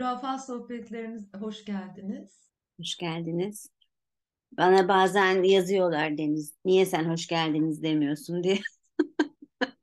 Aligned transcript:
Rafa 0.00 0.38
sohbetleriniz 0.38 1.34
hoş 1.34 1.64
geldiniz. 1.64 2.50
Hoş 2.78 2.96
geldiniz. 2.96 3.70
Bana 4.52 4.88
bazen 4.88 5.42
yazıyorlar 5.42 6.18
Deniz. 6.18 6.54
Niye 6.64 6.86
sen 6.86 7.04
hoş 7.04 7.26
geldiniz 7.26 7.82
demiyorsun 7.82 8.42
diye. 8.42 8.58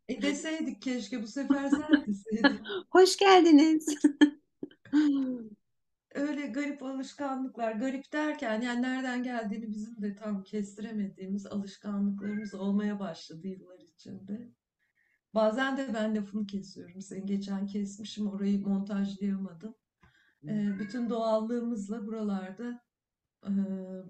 E 0.09 0.21
deseydik 0.21 0.81
keşke 0.81 1.23
bu 1.23 1.27
sefer 1.27 1.69
sen 1.69 2.05
deseydin. 2.07 2.59
Hoş 2.91 3.17
geldiniz. 3.17 3.95
Öyle 6.15 6.47
garip 6.47 6.83
alışkanlıklar, 6.83 7.71
garip 7.71 8.13
derken 8.13 8.61
yani 8.61 8.81
nereden 8.81 9.23
geldiğini 9.23 9.71
bizim 9.71 10.01
de 10.01 10.15
tam 10.15 10.43
kestiremediğimiz 10.43 11.45
alışkanlıklarımız 11.45 12.53
olmaya 12.53 12.99
başladı 12.99 13.47
yıllar 13.47 13.79
içinde. 13.79 14.51
Bazen 15.33 15.77
de 15.77 15.93
ben 15.93 16.15
lafını 16.15 16.47
kesiyorum. 16.47 17.01
Seni 17.01 17.25
geçen 17.25 17.67
kesmişim, 17.67 18.27
orayı 18.27 18.61
montajlayamadım. 18.61 19.75
Bütün 20.79 21.09
doğallığımızla 21.09 22.07
buralarda 22.07 22.83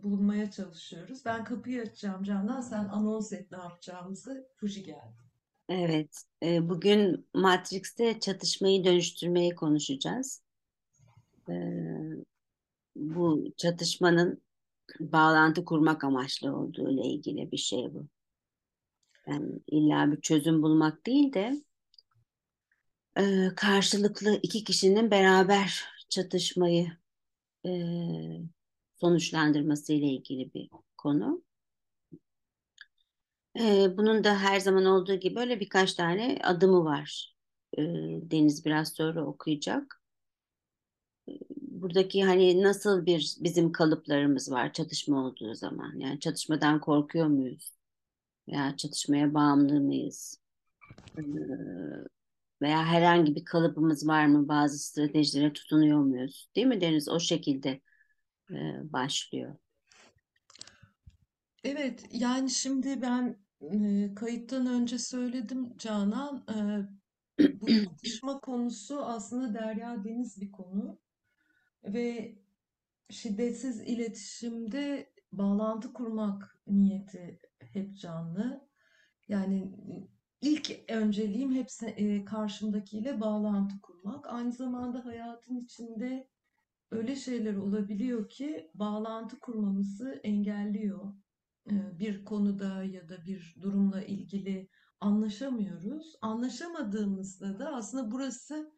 bulunmaya 0.03 0.51
çalışıyoruz. 0.51 1.25
Ben 1.25 1.43
kapıyı 1.43 1.81
açacağım 1.81 2.23
Candan, 2.23 2.61
sen 2.61 2.85
anons 2.85 3.33
et 3.33 3.51
ne 3.51 3.57
yapacağımızı. 3.57 4.47
Fuji 4.55 4.83
geldi. 4.83 5.27
Evet, 5.69 6.23
bugün 6.43 7.27
Matrix'te 7.33 8.19
çatışmayı 8.19 8.83
dönüştürmeyi 8.83 9.55
konuşacağız. 9.55 10.43
Bu 12.95 13.53
çatışmanın 13.57 14.41
bağlantı 14.99 15.65
kurmak 15.65 16.03
amaçlı 16.03 16.55
olduğu 16.55 16.89
ile 16.89 17.01
ilgili 17.01 17.51
bir 17.51 17.57
şey 17.57 17.93
bu. 17.93 18.07
Yani 19.27 19.59
illa 19.67 20.11
bir 20.11 20.21
çözüm 20.21 20.61
bulmak 20.61 21.05
değil 21.05 21.33
de 21.33 21.61
karşılıklı 23.55 24.39
iki 24.43 24.63
kişinin 24.63 25.11
beraber 25.11 25.96
çatışmayı 26.09 26.87
e, 27.65 27.71
sonuçlandırması 28.95 29.93
ile 29.93 30.05
ilgili 30.07 30.53
bir 30.53 30.69
konu. 30.97 31.43
E, 33.59 33.97
bunun 33.97 34.23
da 34.23 34.39
her 34.39 34.59
zaman 34.59 34.85
olduğu 34.85 35.15
gibi 35.15 35.35
böyle 35.35 35.59
birkaç 35.59 35.93
tane 35.93 36.39
adımı 36.43 36.85
var. 36.85 37.35
E, 37.77 37.81
Deniz 38.31 38.65
biraz 38.65 38.93
sonra 38.93 39.25
okuyacak. 39.25 40.01
Buradaki 41.61 42.23
hani 42.23 42.63
nasıl 42.63 43.05
bir 43.05 43.35
bizim 43.39 43.71
kalıplarımız 43.71 44.51
var 44.51 44.73
çatışma 44.73 45.25
olduğu 45.25 45.55
zaman. 45.55 45.99
Yani 45.99 46.19
çatışmadan 46.19 46.79
korkuyor 46.81 47.27
muyuz? 47.27 47.71
Veya 48.49 48.77
çatışmaya 48.77 49.33
bağımlı 49.33 49.81
mıyız? 49.81 50.41
Veya 52.61 52.85
herhangi 52.85 53.35
bir 53.35 53.45
kalıbımız 53.45 54.07
var 54.07 54.25
mı? 54.25 54.47
Bazı 54.47 54.79
stratejilere 54.79 55.53
tutunuyor 55.53 55.99
muyuz? 55.99 56.49
Değil 56.55 56.67
mi 56.67 56.81
Deniz? 56.81 57.09
O 57.09 57.19
şekilde 57.19 57.81
e, 58.51 58.55
başlıyor. 58.93 59.55
Evet, 61.63 62.05
yani 62.11 62.49
şimdi 62.49 63.01
ben 63.01 63.37
e, 63.61 64.13
kayıttan 64.15 64.67
önce 64.67 64.99
söyledim 64.99 65.77
Canan, 65.77 66.45
e, 66.49 66.55
bu 67.61 67.67
çatışma 67.83 68.39
konusu 68.39 69.05
aslında 69.05 69.53
derya 69.53 70.03
deniz 70.03 70.41
bir 70.41 70.51
konu 70.51 70.99
ve 71.83 72.35
şiddetsiz 73.09 73.81
iletişimde 73.81 75.13
bağlantı 75.31 75.93
kurmak 75.93 76.59
niyeti 76.67 77.39
hep 77.59 77.97
canlı. 77.97 78.67
Yani 79.27 79.73
ilk 80.41 80.89
önceliğim 80.89 81.55
hep 81.55 81.67
e, 81.83 82.25
karşımdakiyle 82.25 83.21
bağlantı 83.21 83.81
kurmak. 83.81 84.25
Aynı 84.27 84.51
zamanda 84.51 85.05
hayatın 85.05 85.57
içinde 85.57 86.27
öyle 86.91 87.15
şeyler 87.15 87.55
olabiliyor 87.55 88.29
ki 88.29 88.71
bağlantı 88.73 89.39
kurmamızı 89.39 90.19
engelliyor. 90.23 91.13
E, 91.71 91.99
bir 91.99 92.25
konuda 92.25 92.83
ya 92.83 93.09
da 93.09 93.25
bir 93.25 93.55
durumla 93.61 94.03
ilgili 94.03 94.69
anlaşamıyoruz. 94.99 96.15
Anlaşamadığımızda 96.21 97.59
da 97.59 97.75
aslında 97.75 98.11
burası 98.11 98.71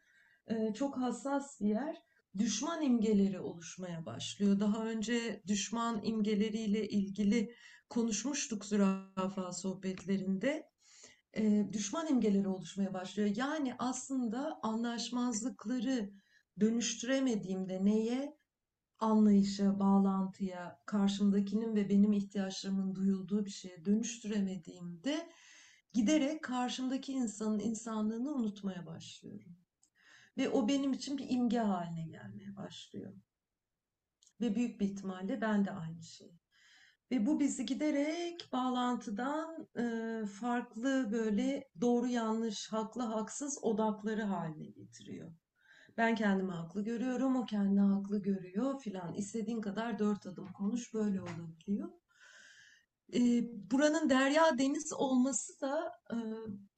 e, 0.47 0.73
çok 0.73 0.97
hassas 0.97 1.61
bir 1.61 1.67
yer. 1.67 1.97
Düşman 2.37 2.81
imgeleri 2.81 3.39
oluşmaya 3.39 4.05
başlıyor. 4.05 4.59
Daha 4.59 4.85
önce 4.85 5.43
düşman 5.47 6.03
imgeleriyle 6.03 6.89
ilgili 6.89 7.55
konuşmuştuk 7.89 8.65
zürafa 8.65 9.51
sohbetlerinde. 9.51 10.69
E, 11.37 11.73
düşman 11.73 12.07
imgeleri 12.07 12.47
oluşmaya 12.47 12.93
başlıyor. 12.93 13.29
Yani 13.35 13.75
aslında 13.79 14.59
anlaşmazlıkları 14.63 16.11
dönüştüremediğimde 16.59 17.85
neye? 17.85 18.39
Anlayışa, 18.99 19.79
bağlantıya, 19.79 20.79
karşımdakinin 20.85 21.75
ve 21.75 21.89
benim 21.89 22.13
ihtiyaçlarımın 22.13 22.95
duyulduğu 22.95 23.45
bir 23.45 23.49
şeye 23.49 23.85
dönüştüremediğimde 23.85 25.29
giderek 25.93 26.43
karşımdaki 26.43 27.13
insanın 27.13 27.59
insanlığını 27.59 28.31
unutmaya 28.31 28.85
başlıyorum. 28.85 29.57
Ve 30.37 30.49
o 30.49 30.67
benim 30.67 30.93
için 30.93 31.17
bir 31.17 31.29
imge 31.29 31.59
haline 31.59 32.07
gelmeye 32.07 32.55
başlıyor. 32.55 33.13
Ve 34.41 34.55
büyük 34.55 34.79
bir 34.79 34.85
ihtimalle 34.85 35.41
ben 35.41 35.65
de 35.65 35.71
aynı 35.71 36.03
şey. 36.03 36.39
Ve 37.11 37.25
bu 37.25 37.39
bizi 37.39 37.65
giderek 37.65 38.49
bağlantıdan 38.53 39.67
e, 39.77 40.25
farklı 40.25 41.11
böyle 41.11 41.69
doğru 41.81 42.07
yanlış, 42.07 42.71
haklı 42.71 43.01
haksız 43.01 43.63
odakları 43.63 44.23
haline 44.23 44.67
getiriyor. 44.67 45.31
Ben 45.97 46.15
kendimi 46.15 46.51
haklı 46.51 46.83
görüyorum, 46.83 47.35
o 47.35 47.45
kendini 47.45 47.79
haklı 47.79 48.21
görüyor 48.21 48.81
filan. 48.81 49.13
İstediğin 49.13 49.61
kadar 49.61 49.99
dört 49.99 50.25
adım 50.27 50.51
konuş, 50.51 50.93
böyle 50.93 51.21
olabiliyor. 51.21 51.89
E, 53.13 53.19
buranın 53.71 54.09
derya 54.09 54.57
deniz 54.57 54.93
olması 54.93 55.61
da 55.61 55.91
e, 56.11 56.17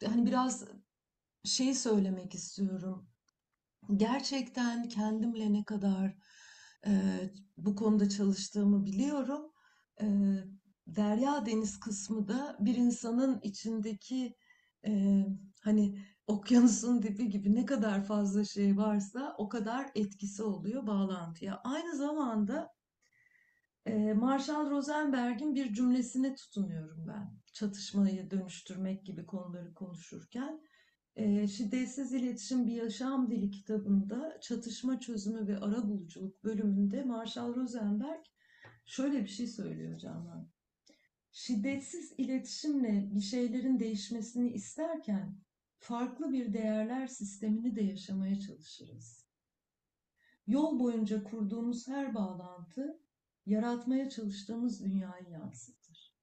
hani 0.08 0.26
biraz 0.26 0.66
şey 1.44 1.74
söylemek 1.74 2.36
istiyorum. 2.36 3.08
Gerçekten 3.96 4.90
kendimle 4.90 5.54
ne 5.54 5.64
kadar 5.64 6.16
e, 6.88 6.92
bu 7.58 7.76
konuda 7.76 8.10
çalıştığımı 8.10 8.86
biliyorum. 8.86 9.51
E, 10.02 10.08
derya 10.88 11.46
deniz 11.46 11.80
kısmı 11.80 12.28
da 12.28 12.58
bir 12.60 12.76
insanın 12.76 13.40
içindeki 13.44 14.36
e, 14.86 15.26
hani 15.62 16.00
okyanusun 16.28 17.04
dibi 17.04 17.30
gibi 17.30 17.56
ne 17.56 17.66
kadar 17.66 18.04
fazla 18.04 18.46
şey 18.46 18.78
varsa 18.78 19.36
o 19.38 19.50
kadar 19.50 19.92
etkisi 19.96 20.44
oluyor 20.44 20.88
bağlantıya. 20.88 21.62
Aynı 21.64 21.96
zamanda 21.96 22.74
e, 23.86 24.14
Marshall 24.14 24.70
Rosenberg'in 24.70 25.56
bir 25.56 25.74
cümlesine 25.74 26.36
tutunuyorum 26.36 27.08
ben. 27.08 27.38
Çatışmayı 27.54 28.32
dönüştürmek 28.32 29.06
gibi 29.06 29.26
konuları 29.26 29.74
konuşurken. 29.74 30.62
E, 31.16 31.48
Şiddetsiz 31.48 32.14
İletişim 32.14 32.68
Bir 32.68 32.72
Yaşam 32.72 33.30
Dili 33.30 33.52
kitabında 33.52 34.40
çatışma 34.42 35.00
çözümü 35.00 35.48
ve 35.48 35.58
arabuluculuk 35.58 36.44
bölümünde 36.44 37.04
Marshall 37.04 37.56
Rosenberg 37.56 38.26
şöyle 38.86 39.24
bir 39.24 39.30
şey 39.30 39.48
söylüyor 39.48 40.00
Canan. 40.00 40.52
Şiddetsiz 41.32 42.14
iletişimle 42.18 43.10
bir 43.16 43.22
şeylerin 43.22 43.80
değişmesini 43.80 44.52
isterken 44.54 45.38
farklı 45.80 46.32
bir 46.32 46.54
değerler 46.54 47.08
sistemini 47.08 47.76
de 47.76 47.82
yaşamaya 47.82 48.40
çalışırız. 48.40 49.28
Yol 50.48 50.80
boyunca 50.80 51.24
kurduğumuz 51.24 51.88
her 51.88 52.16
bağlantı 52.16 53.02
yaratmaya 53.46 54.10
çalıştığımız 54.10 54.84
dünyayı 54.84 55.30
yansıtır. 55.30 56.14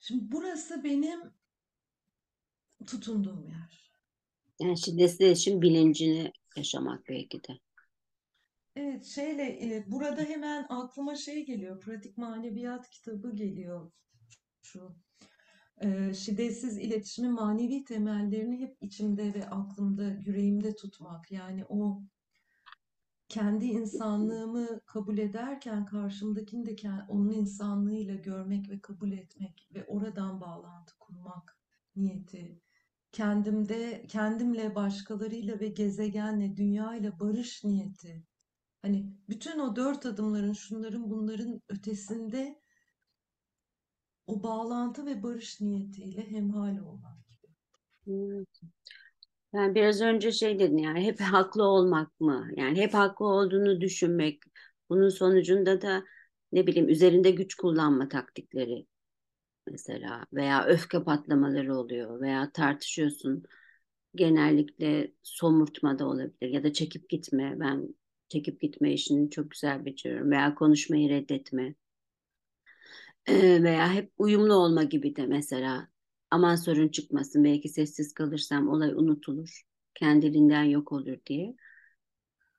Şimdi 0.00 0.32
burası 0.32 0.84
benim 0.84 1.20
tutunduğum 2.86 3.48
yer. 3.48 3.92
Yani 4.60 4.78
şiddetsiz 4.78 5.20
iletişim 5.20 5.62
bilincini 5.62 6.32
yaşamak 6.56 7.08
belki 7.08 7.44
de. 7.44 7.58
Evet, 8.76 9.04
şeyle 9.04 9.76
e, 9.76 9.90
burada 9.90 10.22
hemen 10.22 10.66
aklıma 10.68 11.14
şey 11.14 11.46
geliyor. 11.46 11.80
Pratik 11.80 12.18
maneviyat 12.18 12.90
kitabı 12.90 13.34
geliyor. 13.34 13.92
Şu 14.62 14.96
e, 15.80 16.14
şiddetsiz 16.14 16.78
iletişimin 16.78 17.32
manevi 17.32 17.84
temellerini 17.84 18.60
hep 18.60 18.76
içimde 18.80 19.34
ve 19.34 19.50
aklımda, 19.50 20.04
yüreğimde 20.04 20.76
tutmak. 20.76 21.32
Yani 21.32 21.64
o 21.68 22.02
kendi 23.28 23.64
insanlığımı 23.64 24.80
kabul 24.86 25.18
ederken 25.18 25.86
karşımdakini 25.86 26.66
de 26.66 26.90
onun 27.08 27.30
insanlığıyla 27.30 28.14
görmek 28.14 28.70
ve 28.70 28.80
kabul 28.80 29.12
etmek 29.12 29.68
ve 29.74 29.84
oradan 29.84 30.40
bağlantı 30.40 30.98
kurmak 30.98 31.58
niyeti. 31.96 32.60
Kendimde, 33.12 34.06
kendimle, 34.08 34.74
başkalarıyla 34.74 35.60
ve 35.60 35.68
gezegenle, 35.68 36.56
dünyayla 36.56 37.20
barış 37.20 37.64
niyeti. 37.64 38.24
Hani 38.82 39.06
bütün 39.28 39.58
o 39.58 39.76
dört 39.76 40.06
adımların, 40.06 40.52
şunların, 40.52 41.10
bunların 41.10 41.62
ötesinde 41.68 42.60
o 44.26 44.42
bağlantı 44.42 45.06
ve 45.06 45.22
barış 45.22 45.60
niyetiyle 45.60 46.30
hemhal 46.30 46.78
olmak 46.78 47.26
gibi. 47.28 47.52
Yani 49.52 49.74
biraz 49.74 50.00
önce 50.00 50.32
şey 50.32 50.58
dedin 50.58 50.78
yani 50.78 51.00
hep 51.04 51.20
haklı 51.20 51.64
olmak 51.64 52.20
mı? 52.20 52.48
Yani 52.56 52.78
hep 52.80 52.94
haklı 52.94 53.26
olduğunu 53.26 53.80
düşünmek. 53.80 54.42
Bunun 54.88 55.08
sonucunda 55.08 55.82
da 55.82 56.04
ne 56.52 56.66
bileyim 56.66 56.88
üzerinde 56.88 57.30
güç 57.30 57.54
kullanma 57.54 58.08
taktikleri 58.08 58.86
mesela 59.70 60.26
veya 60.32 60.64
öfke 60.64 61.04
patlamaları 61.04 61.76
oluyor 61.76 62.20
veya 62.20 62.52
tartışıyorsun. 62.52 63.42
Genellikle 64.14 65.12
somurtma 65.22 65.98
da 65.98 66.06
olabilir 66.08 66.48
ya 66.48 66.64
da 66.64 66.72
çekip 66.72 67.08
gitme. 67.08 67.56
Ben 67.60 67.94
çekip 68.30 68.60
gitme 68.60 68.92
işini 68.92 69.30
çok 69.30 69.50
güzel 69.50 69.84
beceriyorum 69.84 70.30
veya 70.30 70.54
konuşmayı 70.54 71.08
reddetme. 71.10 71.74
Veya 73.64 73.92
hep 73.92 74.12
uyumlu 74.18 74.54
olma 74.54 74.82
gibi 74.84 75.16
de 75.16 75.26
mesela 75.26 75.88
aman 76.30 76.56
sorun 76.56 76.88
çıkmasın 76.88 77.44
belki 77.44 77.68
sessiz 77.68 78.14
kalırsam 78.14 78.68
olay 78.68 78.90
unutulur 78.92 79.62
kendiliğinden 79.94 80.62
yok 80.64 80.92
olur 80.92 81.16
diye. 81.26 81.54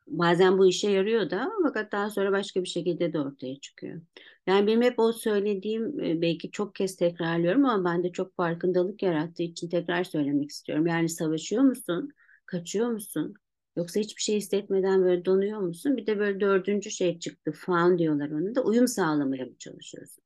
Bazen 0.08 0.58
bu 0.58 0.68
işe 0.68 0.90
yarıyor 0.92 1.30
da 1.30 1.52
fakat 1.64 1.92
daha 1.92 2.10
sonra 2.10 2.32
başka 2.32 2.64
bir 2.64 2.68
şekilde 2.68 3.14
de 3.14 3.20
ortaya 3.20 3.60
çıkıyor. 3.60 4.02
Yani 4.48 4.68
benim 4.68 4.82
hep 4.82 5.00
o 5.00 5.14
söylediğim 5.14 6.00
e, 6.00 6.22
belki 6.22 6.52
çok 6.52 6.76
kez 6.76 6.96
tekrarlıyorum 6.96 7.66
ama 7.66 7.86
bende 7.92 8.12
çok 8.12 8.36
farkındalık 8.36 9.04
yarattığı 9.04 9.44
için 9.44 9.70
tekrar 9.70 10.04
söylemek 10.04 10.50
istiyorum. 10.52 10.88
Yani 10.88 11.10
savaşıyor 11.10 11.64
musun? 11.64 12.10
Kaçıyor 12.46 12.88
musun? 12.90 13.34
Yoksa 13.76 14.00
hiçbir 14.00 14.22
şey 14.22 14.38
hissetmeden 14.38 15.04
böyle 15.04 15.26
donuyor 15.26 15.60
musun? 15.60 15.98
Bir 15.98 16.06
de 16.08 16.20
böyle 16.20 16.40
dördüncü 16.40 16.92
şey 16.92 17.20
çıktı. 17.20 17.52
Faun 17.52 17.98
diyorlar 17.98 18.30
onu 18.32 18.56
da 18.56 18.64
uyum 18.64 18.88
sağlamaya 18.88 19.46
mı 19.46 19.58
çalışıyorsun? 19.60 20.24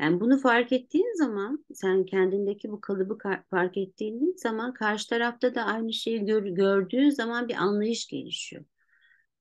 Yani 0.00 0.20
bunu 0.20 0.38
fark 0.38 0.72
ettiğin 0.72 1.14
zaman 1.18 1.64
sen 1.74 2.06
kendindeki 2.06 2.70
bu 2.72 2.80
kalıbı 2.80 3.14
ka- 3.14 3.42
fark 3.50 3.76
ettiğin 3.78 4.34
zaman 4.38 4.74
karşı 4.74 5.08
tarafta 5.08 5.54
da 5.54 5.64
aynı 5.64 5.92
şeyi 5.92 6.26
gör- 6.26 6.46
gördüğün 6.46 7.10
zaman 7.10 7.48
bir 7.48 7.54
anlayış 7.54 8.06
gelişiyor. 8.08 8.64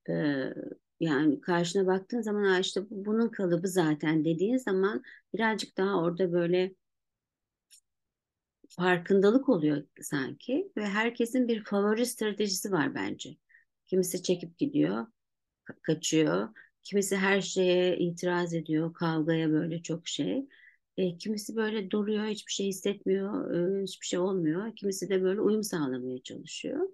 Ee, 0.09 0.53
yani 0.99 1.41
karşına 1.41 1.87
baktığın 1.87 2.21
zaman 2.21 2.43
"Aa 2.43 2.59
işte 2.59 2.81
bu, 2.89 3.05
bunun 3.05 3.29
kalıbı 3.29 3.67
zaten 3.67 4.25
dediğin 4.25 4.57
zaman 4.57 5.03
birazcık 5.33 5.77
daha 5.77 6.01
orada 6.03 6.31
böyle 6.31 6.75
farkındalık 8.77 9.49
oluyor 9.49 9.83
sanki 10.01 10.71
ve 10.77 10.85
herkesin 10.85 11.47
bir 11.47 11.63
favori 11.63 12.05
stratejisi 12.05 12.71
var 12.71 12.95
bence. 12.95 13.37
Kimisi 13.87 14.23
çekip 14.23 14.57
gidiyor, 14.57 15.07
ka- 15.65 15.81
kaçıyor. 15.81 16.49
Kimisi 16.83 17.17
her 17.17 17.41
şeye 17.41 17.97
itiraz 17.97 18.53
ediyor, 18.53 18.93
kavgaya 18.93 19.51
böyle 19.51 19.83
çok 19.83 20.07
şey. 20.07 20.47
E, 20.97 21.17
kimisi 21.17 21.55
böyle 21.55 21.91
duruyor, 21.91 22.25
hiçbir 22.25 22.51
şey 22.51 22.67
hissetmiyor, 22.67 23.55
e, 23.81 23.83
hiçbir 23.83 24.05
şey 24.07 24.19
olmuyor. 24.19 24.75
Kimisi 24.75 25.09
de 25.09 25.23
böyle 25.23 25.41
uyum 25.41 25.63
sağlamaya 25.63 26.23
çalışıyor. 26.23 26.89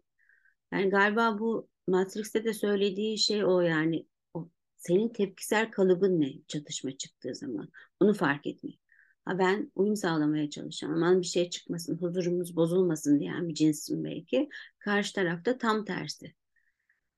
Yani 0.74 0.90
galiba 0.90 1.40
bu 1.40 1.70
Matrix'te 1.88 2.46
de 2.46 2.54
söylediği 2.54 3.18
şey 3.18 3.46
o 3.46 3.62
yani 3.62 4.08
o 4.34 4.50
senin 4.78 5.10
tepkisel 5.10 5.72
kalıbın 5.72 6.22
ne 6.22 6.34
çatışma 6.48 6.98
çıktığı 6.98 7.36
zaman 7.36 7.70
onu 8.00 8.14
fark 8.14 8.48
etmek. 8.48 8.80
Ha 9.26 9.40
ben 9.40 9.72
uyum 9.76 9.96
sağlamaya 9.96 10.50
çalışan 10.50 10.90
aman 10.90 11.22
bir 11.22 11.28
şey 11.28 11.50
çıkmasın 11.50 11.98
huzurumuz 11.98 12.56
bozulmasın 12.56 13.20
diyen 13.20 13.50
bir 13.50 13.54
cinsim 13.54 14.04
belki. 14.04 14.50
Karşı 14.80 15.14
tarafta 15.14 15.58
tam 15.58 15.86
tersi. 15.86 16.34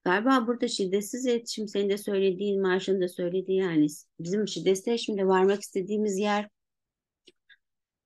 Galiba 0.04 0.48
burada 0.48 0.68
şiddetsiz 0.68 1.26
iletişim 1.26 1.68
senin 1.68 1.90
de 1.90 1.98
söylediğin 1.98 2.62
Marş'ın 2.62 3.02
da 3.02 3.08
söylediği 3.08 3.58
yani 3.58 3.88
bizim 4.20 4.48
şiddetsiz 4.48 4.88
iletişimde 4.88 5.28
varmak 5.28 5.62
istediğimiz 5.62 6.18
yer 6.18 6.50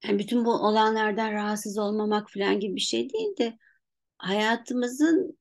yani 0.04 0.20
bütün 0.20 0.46
bu 0.46 0.52
olanlardan 0.54 1.32
rahatsız 1.34 1.78
olmamak 1.78 2.30
falan 2.32 2.60
gibi 2.60 2.76
bir 2.76 2.82
şey 2.82 3.10
değil 3.10 3.38
de 3.38 3.58
hayatımızın 4.18 5.40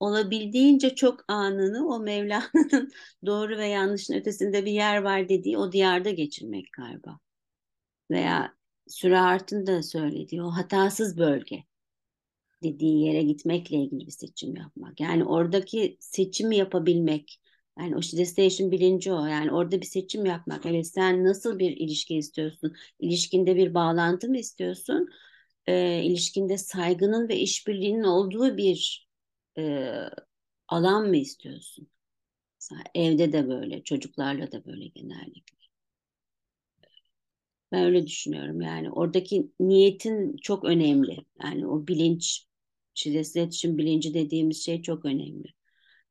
olabildiğince 0.00 0.94
çok 0.94 1.24
anını 1.28 1.88
o 1.88 2.00
Mevlana'nın 2.00 2.92
doğru 3.26 3.58
ve 3.58 3.66
yanlışın 3.66 4.14
ötesinde 4.14 4.64
bir 4.64 4.72
yer 4.72 5.02
var 5.02 5.28
dediği 5.28 5.58
o 5.58 5.72
diyarda 5.72 6.10
geçirmek 6.10 6.72
galiba. 6.72 7.18
Veya 8.10 8.54
Sürahart'ın 8.88 9.66
da 9.66 9.82
söylediği 9.82 10.42
o 10.42 10.50
hatasız 10.50 11.18
bölge 11.18 11.64
dediği 12.62 13.04
yere 13.06 13.22
gitmekle 13.22 13.76
ilgili 13.76 14.06
bir 14.06 14.12
seçim 14.12 14.56
yapmak. 14.56 15.00
Yani 15.00 15.24
oradaki 15.24 15.96
seçimi 16.00 16.56
yapabilmek. 16.56 17.40
Yani 17.78 17.96
o 17.96 18.00
destination 18.02 18.70
bilinci 18.70 19.12
o. 19.12 19.26
Yani 19.26 19.52
orada 19.52 19.80
bir 19.80 19.86
seçim 19.86 20.26
yapmak. 20.26 20.66
Evet 20.66 20.86
sen 20.86 21.24
nasıl 21.24 21.58
bir 21.58 21.70
ilişki 21.76 22.16
istiyorsun? 22.16 22.74
İlişkinde 23.00 23.56
bir 23.56 23.74
bağlantı 23.74 24.28
mı 24.28 24.38
istiyorsun? 24.38 25.08
Ee, 25.66 26.02
ilişkinde 26.04 26.58
saygının 26.58 27.28
ve 27.28 27.36
işbirliğinin 27.36 28.02
olduğu 28.04 28.56
bir 28.56 29.08
e, 29.58 29.92
alan 30.68 31.08
mı 31.08 31.16
istiyorsun? 31.16 31.88
Mesela 32.62 32.84
evde 32.94 33.32
de 33.34 33.48
böyle, 33.48 33.84
çocuklarla 33.84 34.52
da 34.52 34.66
böyle 34.66 34.86
genellikle. 34.88 35.57
Ben 37.72 37.84
öyle 37.84 38.06
düşünüyorum 38.06 38.60
yani. 38.60 38.90
Oradaki 38.90 39.52
niyetin 39.60 40.36
çok 40.36 40.64
önemli. 40.64 41.24
Yani 41.42 41.66
o 41.66 41.86
bilinç, 41.86 42.46
şiddetsiz 42.94 43.36
iletişim 43.36 43.78
bilinci 43.78 44.14
dediğimiz 44.14 44.64
şey 44.64 44.82
çok 44.82 45.04
önemli. 45.04 45.48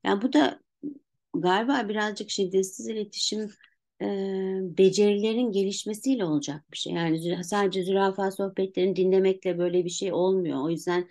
Yani 0.06 0.22
bu 0.22 0.34
da 0.34 0.62
galiba 1.36 1.90
birazcık 1.90 2.30
şiddetsiz 2.30 2.88
iletişim 2.88 3.52
e, 4.02 4.06
becerilerin 4.78 5.52
gelişmesiyle 5.52 6.26
olacak 6.26 6.64
bir 6.72 6.78
şey. 6.78 6.94
Yani 6.94 7.44
sadece 7.44 7.84
zürafa 7.84 8.32
sohbetlerini 8.32 8.96
dinlemekle 8.96 9.58
böyle 9.58 9.86
bir 9.86 9.90
şey 9.90 10.14
olmuyor. 10.14 10.64
O 10.64 10.70
yüzden 10.70 11.10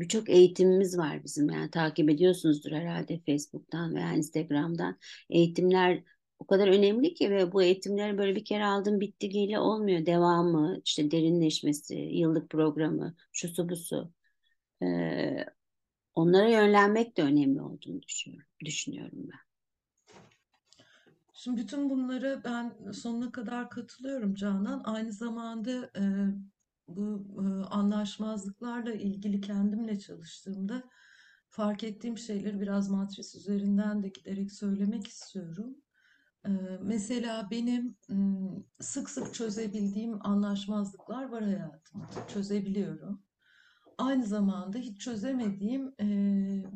birçok 0.00 0.28
eğitimimiz 0.30 0.98
var 0.98 1.24
bizim. 1.24 1.50
Yani 1.50 1.70
takip 1.70 2.10
ediyorsunuzdur 2.10 2.72
herhalde 2.72 3.20
Facebook'tan 3.26 3.94
veya 3.94 4.12
Instagram'dan. 4.14 4.98
Eğitimler 5.30 6.02
o 6.42 6.46
kadar 6.46 6.68
önemli 6.68 7.14
ki 7.14 7.30
ve 7.30 7.52
bu 7.52 7.62
eğitimleri 7.62 8.18
böyle 8.18 8.36
bir 8.36 8.44
kere 8.44 8.64
aldım 8.64 9.00
bitti 9.00 9.28
geli 9.28 9.58
olmuyor. 9.58 10.06
Devamı, 10.06 10.80
işte 10.84 11.10
derinleşmesi, 11.10 11.94
yıllık 11.94 12.50
programı, 12.50 13.14
şusu 13.32 13.68
busu. 13.68 14.12
Ee, 14.82 15.46
onlara 16.14 16.48
yönlenmek 16.48 17.16
de 17.16 17.22
önemli 17.22 17.60
olduğunu 17.60 18.02
düşünüyorum, 18.02 18.48
düşünüyorum 18.64 19.28
ben. 19.32 19.38
Şimdi 21.34 21.60
bütün 21.60 21.90
bunlara 21.90 22.44
ben 22.44 22.92
sonuna 22.92 23.32
kadar 23.32 23.70
katılıyorum 23.70 24.34
Canan. 24.34 24.82
Aynı 24.84 25.12
zamanda 25.12 25.90
e, 25.96 26.02
bu 26.88 27.26
e, 27.38 27.66
anlaşmazlıklarla 27.66 28.92
ilgili 28.92 29.40
kendimle 29.40 29.98
çalıştığımda 29.98 30.82
fark 31.48 31.84
ettiğim 31.84 32.18
şeyleri 32.18 32.60
biraz 32.60 32.90
matris 32.90 33.34
üzerinden 33.34 34.02
de 34.02 34.08
giderek 34.08 34.52
söylemek 34.52 35.06
istiyorum. 35.06 35.76
Mesela 36.82 37.48
benim 37.50 37.96
sık 38.80 39.10
sık 39.10 39.34
çözebildiğim 39.34 40.26
anlaşmazlıklar 40.26 41.28
var 41.28 41.44
hayatımda. 41.44 42.26
Çözebiliyorum. 42.28 43.22
Aynı 43.98 44.26
zamanda 44.26 44.78
hiç 44.78 45.00
çözemediğim 45.00 45.94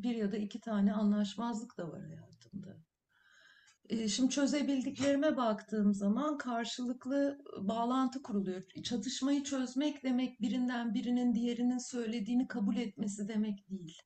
bir 0.03 0.15
ya 0.15 0.33
da 0.33 0.37
iki 0.37 0.61
tane 0.61 0.93
anlaşmazlık 0.93 1.79
da 1.79 1.93
var 1.93 2.03
hayatımda. 2.03 2.77
Şimdi 4.09 4.31
çözebildiklerime 4.31 5.37
baktığım 5.37 5.95
zaman 5.95 6.39
karşılıklı 6.39 7.39
bağlantı 7.61 8.23
kuruluyor. 8.23 8.63
Çatışmayı 8.83 9.45
çözmek 9.45 10.05
demek 10.05 10.41
birinden 10.41 10.95
birinin 10.95 11.35
diğerinin 11.35 11.79
söylediğini 11.79 12.49
kabul 12.49 12.77
etmesi 12.77 13.29
demek 13.29 13.71
değil. 13.71 13.99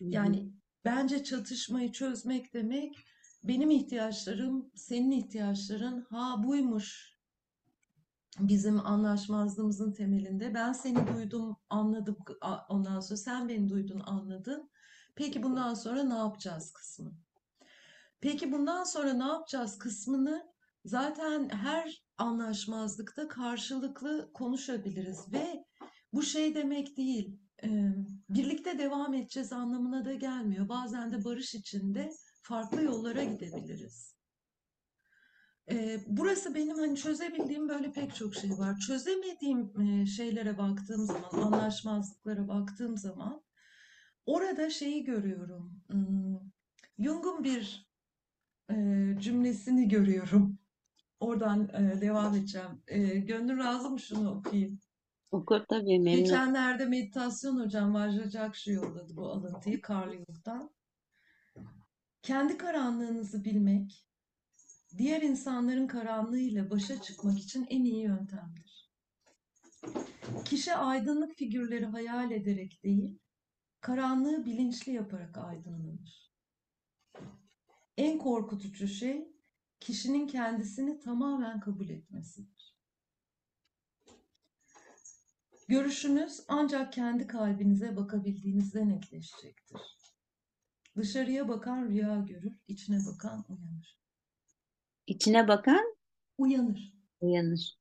Yani 0.00 0.52
bence 0.84 1.24
çatışmayı 1.24 1.92
çözmek 1.92 2.54
demek 2.54 3.06
benim 3.48 3.70
ihtiyaçlarım, 3.70 4.70
senin 4.74 5.10
ihtiyaçların 5.10 6.06
ha 6.10 6.42
buymuş 6.44 7.16
bizim 8.40 8.86
anlaşmazlığımızın 8.86 9.92
temelinde. 9.92 10.54
Ben 10.54 10.72
seni 10.72 11.06
duydum, 11.06 11.56
anladım. 11.70 12.16
Ondan 12.68 13.00
sonra 13.00 13.16
sen 13.16 13.48
beni 13.48 13.68
duydun, 13.68 14.02
anladın. 14.06 14.70
Peki 15.14 15.42
bundan 15.42 15.74
sonra 15.74 16.02
ne 16.02 16.14
yapacağız 16.14 16.72
kısmı. 16.72 17.12
Peki 18.20 18.52
bundan 18.52 18.84
sonra 18.84 19.12
ne 19.12 19.24
yapacağız 19.24 19.78
kısmını 19.78 20.46
zaten 20.84 21.48
her 21.48 22.04
anlaşmazlıkta 22.18 23.28
karşılıklı 23.28 24.30
konuşabiliriz 24.34 25.32
ve 25.32 25.64
bu 26.12 26.22
şey 26.22 26.54
demek 26.54 26.96
değil, 26.96 27.38
birlikte 28.28 28.78
devam 28.78 29.14
edeceğiz 29.14 29.52
anlamına 29.52 30.04
da 30.04 30.14
gelmiyor. 30.14 30.68
Bazen 30.68 31.10
de 31.10 31.24
barış 31.24 31.54
içinde 31.54 32.10
farklı 32.46 32.82
yollara 32.82 33.24
gidebiliriz. 33.24 34.16
E, 35.70 36.00
burası 36.06 36.54
benim 36.54 36.78
hani 36.78 36.96
çözebildiğim 36.96 37.68
böyle 37.68 37.92
pek 37.92 38.14
çok 38.14 38.34
şey 38.34 38.50
var. 38.50 38.78
Çözemediğim 38.78 39.80
e, 39.80 40.06
şeylere 40.06 40.58
baktığım 40.58 41.06
zaman, 41.06 41.30
anlaşmazlıklara 41.32 42.48
baktığım 42.48 42.96
zaman 42.96 43.42
orada 44.26 44.70
şeyi 44.70 45.04
görüyorum. 45.04 45.80
Hmm, 45.86 46.38
Jung'un 46.98 47.44
bir 47.44 47.86
e, 48.70 48.74
cümlesini 49.20 49.88
görüyorum. 49.88 50.58
Oradan 51.20 51.68
e, 51.68 52.00
devam 52.00 52.34
edeceğim. 52.34 52.82
E, 52.86 52.98
gönlün 53.18 53.58
razı 53.58 53.90
mı 53.90 54.00
şunu 54.00 54.30
okuyayım? 54.38 54.80
Oku 55.30 55.64
tabii 55.68 55.98
memnun. 55.98 56.24
Geçenlerde 56.24 56.84
meditasyon 56.86 57.60
hocam 57.64 57.94
Vajrajakşı 57.94 58.72
yolladı 58.72 59.16
bu 59.16 59.26
alıntıyı 59.28 59.80
Carl 59.88 60.12
Jung'dan. 60.12 60.70
Kendi 62.26 62.58
karanlığınızı 62.58 63.44
bilmek, 63.44 64.06
diğer 64.98 65.22
insanların 65.22 65.86
karanlığıyla 65.86 66.70
başa 66.70 67.02
çıkmak 67.02 67.38
için 67.38 67.66
en 67.70 67.84
iyi 67.84 68.02
yöntemdir. 68.02 68.90
Kişi 70.44 70.74
aydınlık 70.74 71.34
figürleri 71.34 71.86
hayal 71.86 72.30
ederek 72.30 72.80
değil, 72.84 73.18
karanlığı 73.80 74.46
bilinçli 74.46 74.92
yaparak 74.92 75.38
aydınlanır. 75.38 76.32
En 77.96 78.18
korkutucu 78.18 78.88
şey 78.88 79.28
kişinin 79.80 80.26
kendisini 80.26 81.00
tamamen 81.00 81.60
kabul 81.60 81.88
etmesidir. 81.88 82.76
Görüşünüz 85.68 86.40
ancak 86.48 86.92
kendi 86.92 87.26
kalbinize 87.26 87.96
bakabildiğinizde 87.96 88.88
netleşecektir. 88.88 89.95
Dışarıya 90.96 91.48
bakan 91.48 91.88
rüya 91.88 92.24
görür, 92.28 92.52
içine 92.68 92.98
bakan 93.06 93.44
uyanır. 93.48 93.98
İçine 95.06 95.48
bakan 95.48 95.96
Uyanır. 96.38 96.92
uyanır. 97.20 97.78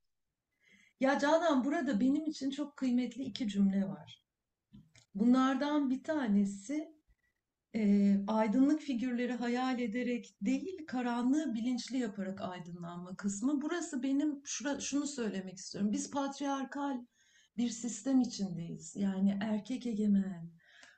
Ya 1.00 1.20
Canan 1.20 1.64
burada 1.66 2.00
benim 2.00 2.26
için 2.26 2.50
çok 2.52 2.78
kıymetli 2.78 3.24
iki 3.24 3.48
cümle 3.48 3.88
var. 3.88 4.26
Bunlardan 5.16 5.90
bir 5.90 6.04
tanesi 6.04 6.96
e, 7.76 8.14
aydınlık 8.28 8.82
figürleri 8.82 9.34
hayal 9.34 9.80
ederek 9.80 10.36
değil, 10.42 10.86
karanlığı 10.88 11.54
bilinçli 11.54 11.98
yaparak 11.98 12.42
aydınlanma 12.42 13.16
kısmı. 13.16 13.62
Burası 13.62 14.04
benim 14.04 14.42
şura, 14.46 14.80
şunu 14.80 15.08
söylemek 15.08 15.58
istiyorum. 15.58 15.92
Biz 15.92 16.12
patriarkal 16.12 17.06
bir 17.58 17.70
sistem 17.70 18.22
içindeyiz. 18.22 18.96
Yani 18.96 19.40
erkek 19.42 19.86
egemen, 19.86 20.52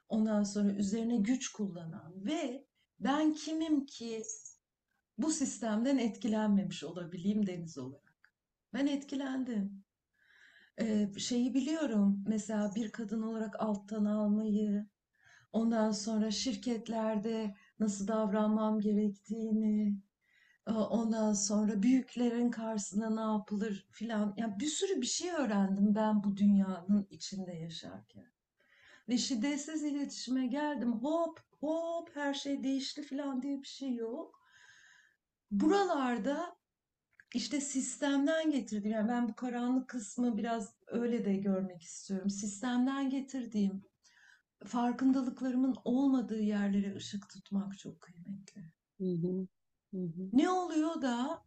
ondan 0.10 0.44
sonra 0.44 0.72
üzerine 0.74 1.18
güç 1.18 1.52
kullanan 1.52 2.26
ve 2.26 2.66
ben 3.00 3.34
kimim 3.34 3.86
ki 3.86 4.24
bu 5.18 5.32
sistemden 5.32 5.98
etkilenmemiş 5.98 6.84
olabileyim 6.84 7.48
Deniz 7.48 7.78
olarak. 7.78 8.34
Ben 8.74 8.88
etkilendim. 8.88 9.84
Ee, 10.80 11.10
şeyi 11.18 11.54
biliyorum 11.54 12.24
mesela 12.28 12.76
bir 12.76 12.92
kadın 12.92 13.22
olarak 13.22 13.62
alttan 13.62 14.06
almayı, 14.06 14.88
ondan 15.52 15.92
sonra 15.92 16.32
şirketlerde 16.32 17.56
nasıl 17.80 18.08
davranmam 18.08 18.80
gerektiğini, 18.80 19.98
e, 20.68 20.72
ondan 20.72 21.34
sonra 21.34 21.84
büyüklerin 21.84 22.52
karşısında 22.52 23.10
ne 23.10 23.38
yapılır 23.38 23.88
filan. 23.92 24.34
Yani 24.38 24.60
bir 24.60 24.68
sürü 24.68 25.02
bir 25.02 25.08
şey 25.08 25.32
öğrendim 25.32 25.96
ben 25.96 26.24
bu 26.24 26.38
dünyanın 26.38 27.08
içinde 27.10 27.52
yaşarken. 27.52 28.37
Ve 29.10 29.18
şiddetsiz 29.18 29.84
iletişime 29.84 30.48
geldim. 30.48 30.94
Hop 30.94 31.40
hop 31.60 32.16
her 32.16 32.34
şey 32.34 32.64
değişti 32.64 33.02
filan 33.02 33.42
diye 33.42 33.62
bir 33.62 33.68
şey 33.68 33.96
yok. 33.96 34.42
Buralarda 35.52 36.58
işte 37.36 37.62
sistemden 37.62 38.52
getirdiğim, 38.52 38.96
yani 38.96 39.10
ben 39.10 39.30
bu 39.30 39.36
karanlık 39.36 39.88
kısmı 39.88 40.38
biraz 40.38 40.76
öyle 40.88 41.26
de 41.26 41.36
görmek 41.36 41.82
istiyorum. 41.82 42.30
Sistemden 42.30 43.10
getirdiğim 43.10 43.84
farkındalıklarımın 44.66 45.76
olmadığı 45.86 46.42
yerlere 46.42 46.96
ışık 46.96 47.30
tutmak 47.30 47.80
çok 47.80 48.02
kıymetli. 48.02 48.72
Hı 48.98 49.04
hı. 49.04 49.48
Hı 49.94 50.02
hı. 50.02 50.30
Ne 50.34 50.50
oluyor 50.50 51.02
da 51.02 51.44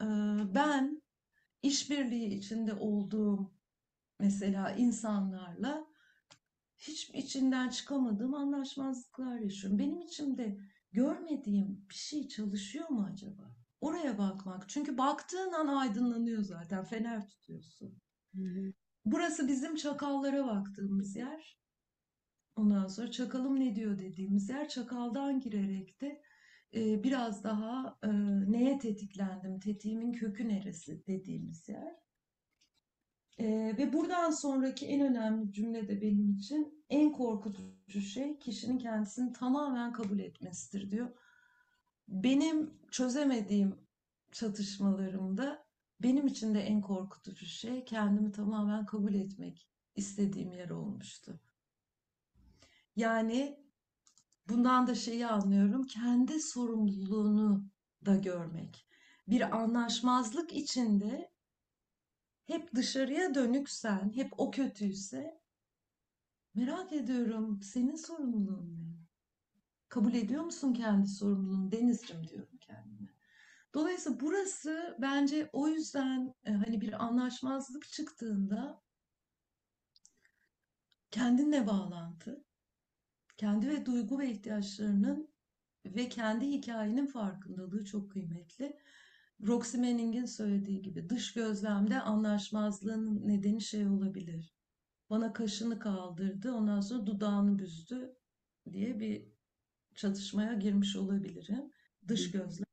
e, 0.00 0.06
ben 0.54 1.02
işbirliği 1.62 2.34
içinde 2.34 2.74
olduğum 2.74 3.52
mesela 4.18 4.70
insanlarla 4.70 5.89
hiç 6.80 7.10
içinden 7.10 7.68
çıkamadığım 7.68 8.34
anlaşmazlıklar 8.34 9.38
yaşıyorum. 9.38 9.78
Benim 9.78 10.00
içimde 10.00 10.58
görmediğim 10.92 11.86
bir 11.90 11.94
şey 11.94 12.28
çalışıyor 12.28 12.88
mu 12.88 13.08
acaba? 13.12 13.56
Oraya 13.80 14.18
bakmak. 14.18 14.68
Çünkü 14.68 14.98
baktığın 14.98 15.52
an 15.52 15.66
aydınlanıyor 15.66 16.42
zaten. 16.42 16.84
Fener 16.84 17.28
tutuyorsun. 17.28 17.98
Hı 18.34 18.42
hı. 18.42 18.72
Burası 19.04 19.48
bizim 19.48 19.76
çakallara 19.76 20.46
baktığımız 20.46 21.16
yer. 21.16 21.60
Ondan 22.56 22.86
sonra 22.86 23.10
çakalım 23.10 23.60
ne 23.60 23.76
diyor 23.76 23.98
dediğimiz 23.98 24.48
yer. 24.48 24.68
Çakaldan 24.68 25.40
girerek 25.40 26.00
de 26.00 26.22
e, 26.74 27.04
biraz 27.04 27.44
daha 27.44 27.98
e, 28.02 28.08
neye 28.52 28.78
tetiklendim, 28.78 29.60
tetiğimin 29.60 30.12
kökü 30.12 30.48
neresi 30.48 31.06
dediğimiz 31.06 31.68
yer. 31.68 31.94
E, 33.38 33.46
ve 33.78 33.92
buradan 33.92 34.30
sonraki 34.30 34.86
en 34.86 35.00
önemli 35.00 35.52
cümle 35.52 35.88
de 35.88 36.00
benim 36.00 36.30
için 36.30 36.84
en 36.90 37.12
korkutucu 37.12 38.00
şey 38.00 38.38
kişinin 38.38 38.78
kendisini 38.78 39.32
tamamen 39.32 39.92
kabul 39.92 40.18
etmesidir 40.18 40.90
diyor. 40.90 41.10
Benim 42.08 42.74
çözemediğim 42.90 43.74
çatışmalarımda 44.32 45.66
benim 46.02 46.26
için 46.26 46.54
de 46.54 46.60
en 46.60 46.80
korkutucu 46.80 47.46
şey 47.46 47.84
kendimi 47.84 48.32
tamamen 48.32 48.86
kabul 48.86 49.14
etmek 49.14 49.68
istediğim 49.96 50.52
yer 50.52 50.70
olmuştu. 50.70 51.40
Yani 52.96 53.58
bundan 54.48 54.86
da 54.86 54.94
şeyi 54.94 55.26
anlıyorum, 55.26 55.86
kendi 55.86 56.40
sorumluluğunu 56.40 57.64
da 58.06 58.16
görmek. 58.16 58.86
Bir 59.28 59.56
anlaşmazlık 59.56 60.52
içinde 60.52 61.29
hep 62.50 62.74
dışarıya 62.74 63.34
dönüksen, 63.34 64.12
hep 64.14 64.32
o 64.40 64.50
kötüyse 64.50 65.40
merak 66.54 66.92
ediyorum 66.92 67.62
senin 67.62 67.94
sorumluluğun 67.94 68.80
ne? 68.80 69.06
Kabul 69.88 70.14
ediyor 70.14 70.44
musun 70.44 70.72
kendi 70.72 71.08
sorumluluğunu? 71.08 71.72
Denizciğim 71.72 72.28
diyorum 72.28 72.58
kendime. 72.60 73.08
Dolayısıyla 73.74 74.20
burası 74.20 74.96
bence 75.00 75.50
o 75.52 75.68
yüzden 75.68 76.34
e, 76.44 76.52
hani 76.52 76.80
bir 76.80 77.04
anlaşmazlık 77.04 77.88
çıktığında 77.88 78.82
kendinle 81.10 81.66
bağlantı, 81.66 82.44
kendi 83.36 83.68
ve 83.68 83.86
duygu 83.86 84.18
ve 84.18 84.30
ihtiyaçlarının 84.30 85.30
ve 85.86 86.08
kendi 86.08 86.46
hikayenin 86.46 87.06
farkındalığı 87.06 87.84
çok 87.84 88.10
kıymetli. 88.10 88.80
Roxy 89.46 89.76
Manning'in 89.76 90.24
söylediği 90.24 90.82
gibi 90.82 91.08
dış 91.08 91.32
gözlemde 91.32 92.00
anlaşmazlığın 92.00 93.28
nedeni 93.28 93.60
şey 93.60 93.86
olabilir. 93.86 94.54
Bana 95.10 95.32
kaşını 95.32 95.78
kaldırdı, 95.78 96.52
ondan 96.52 96.80
sonra 96.80 97.06
dudağını 97.06 97.58
büzdü 97.58 98.16
diye 98.72 99.00
bir 99.00 99.28
çatışmaya 99.94 100.54
girmiş 100.54 100.96
olabilirim. 100.96 101.70
Dış 102.08 102.30
gözlem. 102.30 102.66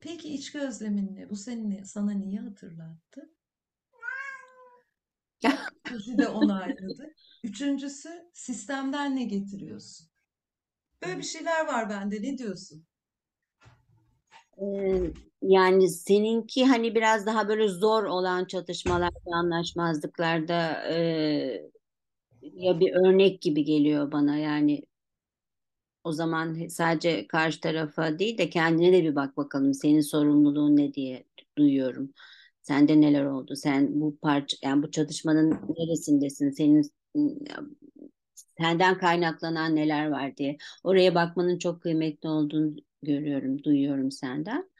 Peki 0.00 0.28
iç 0.34 0.52
gözlemin 0.52 1.16
ne? 1.16 1.30
Bu 1.30 1.36
seni 1.36 1.86
sana 1.86 2.10
niye 2.12 2.40
hatırlattı? 2.40 3.30
Sözü 5.88 6.18
de 6.18 6.28
onayladı. 6.28 7.14
Üçüncüsü 7.44 8.30
sistemden 8.32 9.16
ne 9.16 9.24
getiriyorsun? 9.24 10.08
Böyle 11.02 11.18
bir 11.18 11.22
şeyler 11.22 11.66
var 11.66 11.90
bende. 11.90 12.22
Ne 12.22 12.38
diyorsun? 12.38 12.86
Yani 15.42 15.88
seninki 15.90 16.64
hani 16.64 16.94
biraz 16.94 17.26
daha 17.26 17.48
böyle 17.48 17.68
zor 17.68 18.04
olan 18.04 18.44
çatışmalarda, 18.44 19.30
anlaşmazlıklarda 19.34 20.82
e, 20.88 21.70
ya 22.42 22.80
bir 22.80 22.92
örnek 22.94 23.42
gibi 23.42 23.64
geliyor 23.64 24.12
bana 24.12 24.36
yani 24.36 24.82
o 26.04 26.12
zaman 26.12 26.68
sadece 26.68 27.26
karşı 27.26 27.60
tarafa 27.60 28.18
değil 28.18 28.38
de 28.38 28.50
kendine 28.50 28.92
de 28.92 29.02
bir 29.04 29.14
bak 29.16 29.36
bakalım 29.36 29.74
senin 29.74 30.00
sorumluluğun 30.00 30.76
ne 30.76 30.94
diye 30.94 31.24
duyuyorum. 31.58 32.14
Sende 32.62 33.00
neler 33.00 33.24
oldu? 33.24 33.56
Sen 33.56 34.00
bu 34.00 34.18
parça 34.22 34.56
yani 34.62 34.82
bu 34.82 34.90
çatışmanın 34.90 35.50
neresindesin? 35.78 36.50
Senin 36.50 36.90
senden 38.58 38.98
kaynaklanan 38.98 39.76
neler 39.76 40.10
var 40.10 40.36
diye. 40.36 40.58
Oraya 40.84 41.14
bakmanın 41.14 41.58
çok 41.58 41.82
kıymetli 41.82 42.28
olduğunu 42.28 42.76
görüyorum, 43.02 43.62
duyuyorum 43.64 44.10
senden. 44.10 44.70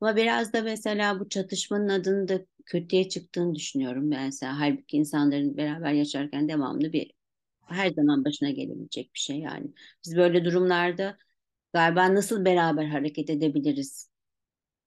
Ama 0.00 0.16
biraz 0.16 0.52
da 0.52 0.62
mesela 0.62 1.20
bu 1.20 1.28
çatışmanın 1.28 1.88
adının 1.88 2.28
da 2.28 2.40
kötüye 2.66 3.08
çıktığını 3.08 3.54
düşünüyorum. 3.54 4.08
Mesela 4.08 4.60
halbuki 4.60 4.96
insanların 4.96 5.56
beraber 5.56 5.92
yaşarken 5.92 6.48
devamlı 6.48 6.92
bir 6.92 7.12
her 7.66 7.90
zaman 7.90 8.24
başına 8.24 8.50
gelebilecek 8.50 9.14
bir 9.14 9.18
şey 9.20 9.38
yani. 9.40 9.72
Biz 10.06 10.16
böyle 10.16 10.44
durumlarda 10.44 11.18
galiba 11.74 12.14
nasıl 12.14 12.44
beraber 12.44 12.86
hareket 12.86 13.30
edebiliriz? 13.30 14.10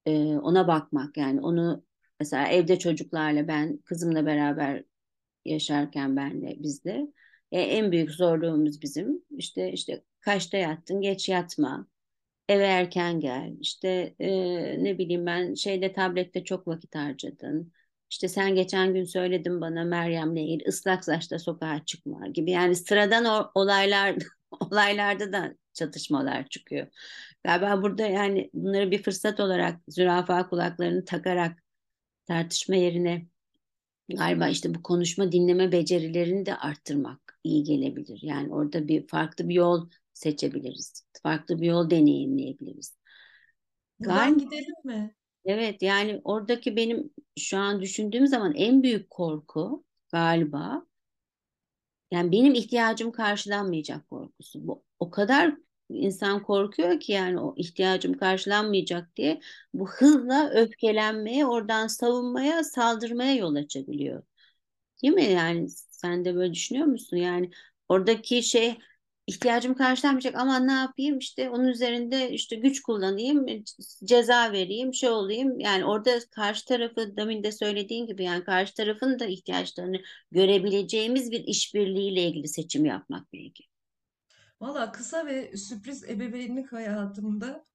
Ee, 0.05 0.11
ona 0.37 0.67
bakmak 0.67 1.17
yani 1.17 1.41
onu 1.41 1.85
mesela 2.19 2.47
evde 2.47 2.79
çocuklarla 2.79 3.47
ben 3.47 3.77
kızımla 3.77 4.25
beraber 4.25 4.83
yaşarken 5.45 6.15
benle 6.17 6.55
bizde 6.63 7.13
e, 7.51 7.61
en 7.61 7.91
büyük 7.91 8.11
zorluğumuz 8.11 8.81
bizim 8.81 9.23
işte 9.37 9.71
işte 9.73 10.03
kaçta 10.21 10.57
yattın 10.57 11.01
geç 11.01 11.29
yatma 11.29 11.87
eve 12.49 12.65
erken 12.65 13.19
gel 13.19 13.53
işte 13.61 14.15
e, 14.19 14.29
ne 14.83 14.97
bileyim 14.97 15.25
ben 15.25 15.53
şeyde 15.53 15.93
tablette 15.93 16.43
çok 16.43 16.67
vakit 16.67 16.95
harcadın 16.95 17.73
İşte 18.09 18.27
sen 18.27 18.55
geçen 18.55 18.93
gün 18.93 19.03
söyledin 19.03 19.61
bana 19.61 19.83
Meryem'le 19.83 20.35
ilgili 20.37 20.67
ıslak 20.69 21.05
saçla 21.05 21.39
sokağa 21.39 21.85
çıkma 21.85 22.27
gibi. 22.27 22.51
Yani 22.51 22.75
sıradan 22.75 23.51
olaylar 23.55 24.15
olaylarda 24.59 25.33
da 25.33 25.55
çatışmalar 25.73 26.47
çıkıyor. 26.49 26.87
Galiba 27.43 27.81
burada 27.81 28.07
yani 28.07 28.49
bunları 28.53 28.91
bir 28.91 29.03
fırsat 29.03 29.39
olarak 29.39 29.79
zürafa 29.87 30.49
kulaklarını 30.49 31.05
takarak 31.05 31.63
tartışma 32.27 32.75
yerine 32.75 33.27
galiba 34.09 34.47
işte 34.49 34.75
bu 34.75 34.83
konuşma 34.83 35.31
dinleme 35.31 35.71
becerilerini 35.71 36.45
de 36.45 36.55
arttırmak 36.55 37.39
iyi 37.43 37.63
gelebilir. 37.63 38.19
Yani 38.23 38.53
orada 38.53 38.87
bir 38.87 39.07
farklı 39.07 39.49
bir 39.49 39.55
yol 39.55 39.89
seçebiliriz. 40.19 41.05
Farklı 41.23 41.61
bir 41.61 41.67
yol 41.67 41.89
deneyimleyebiliriz. 41.89 42.97
Buradan 43.99 44.37
gidelim 44.37 44.75
mi? 44.83 45.15
evet 45.45 45.81
yani 45.81 46.21
oradaki 46.23 46.75
benim 46.75 47.09
şu 47.39 47.57
an 47.57 47.81
düşündüğüm 47.81 48.27
zaman 48.27 48.53
en 48.55 48.83
büyük 48.83 49.09
korku 49.09 49.83
galiba 50.11 50.85
yani 52.11 52.31
benim 52.31 52.53
ihtiyacım 52.53 53.11
karşılanmayacak 53.11 54.09
korkusu. 54.09 54.67
Bu 54.67 54.83
o 54.99 55.11
kadar 55.11 55.55
insan 55.89 56.43
korkuyor 56.43 56.99
ki 56.99 57.11
yani 57.11 57.39
o 57.39 57.53
ihtiyacım 57.57 58.13
karşılanmayacak 58.17 59.15
diye 59.15 59.41
bu 59.73 59.89
hızla 59.89 60.49
öfkelenmeye, 60.49 61.45
oradan 61.45 61.87
savunmaya, 61.87 62.63
saldırmaya 62.63 63.35
yol 63.35 63.55
açabiliyor. 63.55 64.23
Değil 65.03 65.13
mi? 65.13 65.23
Yani 65.25 65.69
sen 65.69 66.25
de 66.25 66.35
böyle 66.35 66.53
düşünüyor 66.53 66.85
musun? 66.87 67.17
Yani 67.17 67.51
oradaki 67.89 68.43
şey 68.43 68.77
ihtiyacım 69.29 69.73
karşılanmayacak 69.75 70.35
ama 70.35 70.59
ne 70.59 70.71
yapayım 70.71 71.17
işte 71.17 71.49
onun 71.49 71.67
üzerinde 71.67 72.31
işte 72.31 72.55
güç 72.55 72.81
kullanayım, 72.81 73.45
ceza 74.05 74.51
vereyim, 74.51 74.93
şey 74.93 75.09
olayım. 75.09 75.59
Yani 75.59 75.85
orada 75.85 76.19
karşı 76.31 76.65
tarafı 76.65 77.17
demin 77.17 77.43
de 77.43 77.51
söylediğin 77.51 78.07
gibi 78.07 78.23
yani 78.23 78.43
karşı 78.43 78.73
tarafın 78.73 79.19
da 79.19 79.25
ihtiyaçlarını 79.25 79.97
görebileceğimiz 80.31 81.31
bir 81.31 81.43
işbirliğiyle 81.43 82.23
ilgili 82.23 82.47
seçim 82.47 82.85
yapmak 82.85 83.33
belki. 83.33 83.63
Valla 84.61 84.91
kısa 84.91 85.25
ve 85.25 85.57
sürpriz 85.57 86.03
ebeveynlik 86.09 86.71
hayatımda 86.73 87.65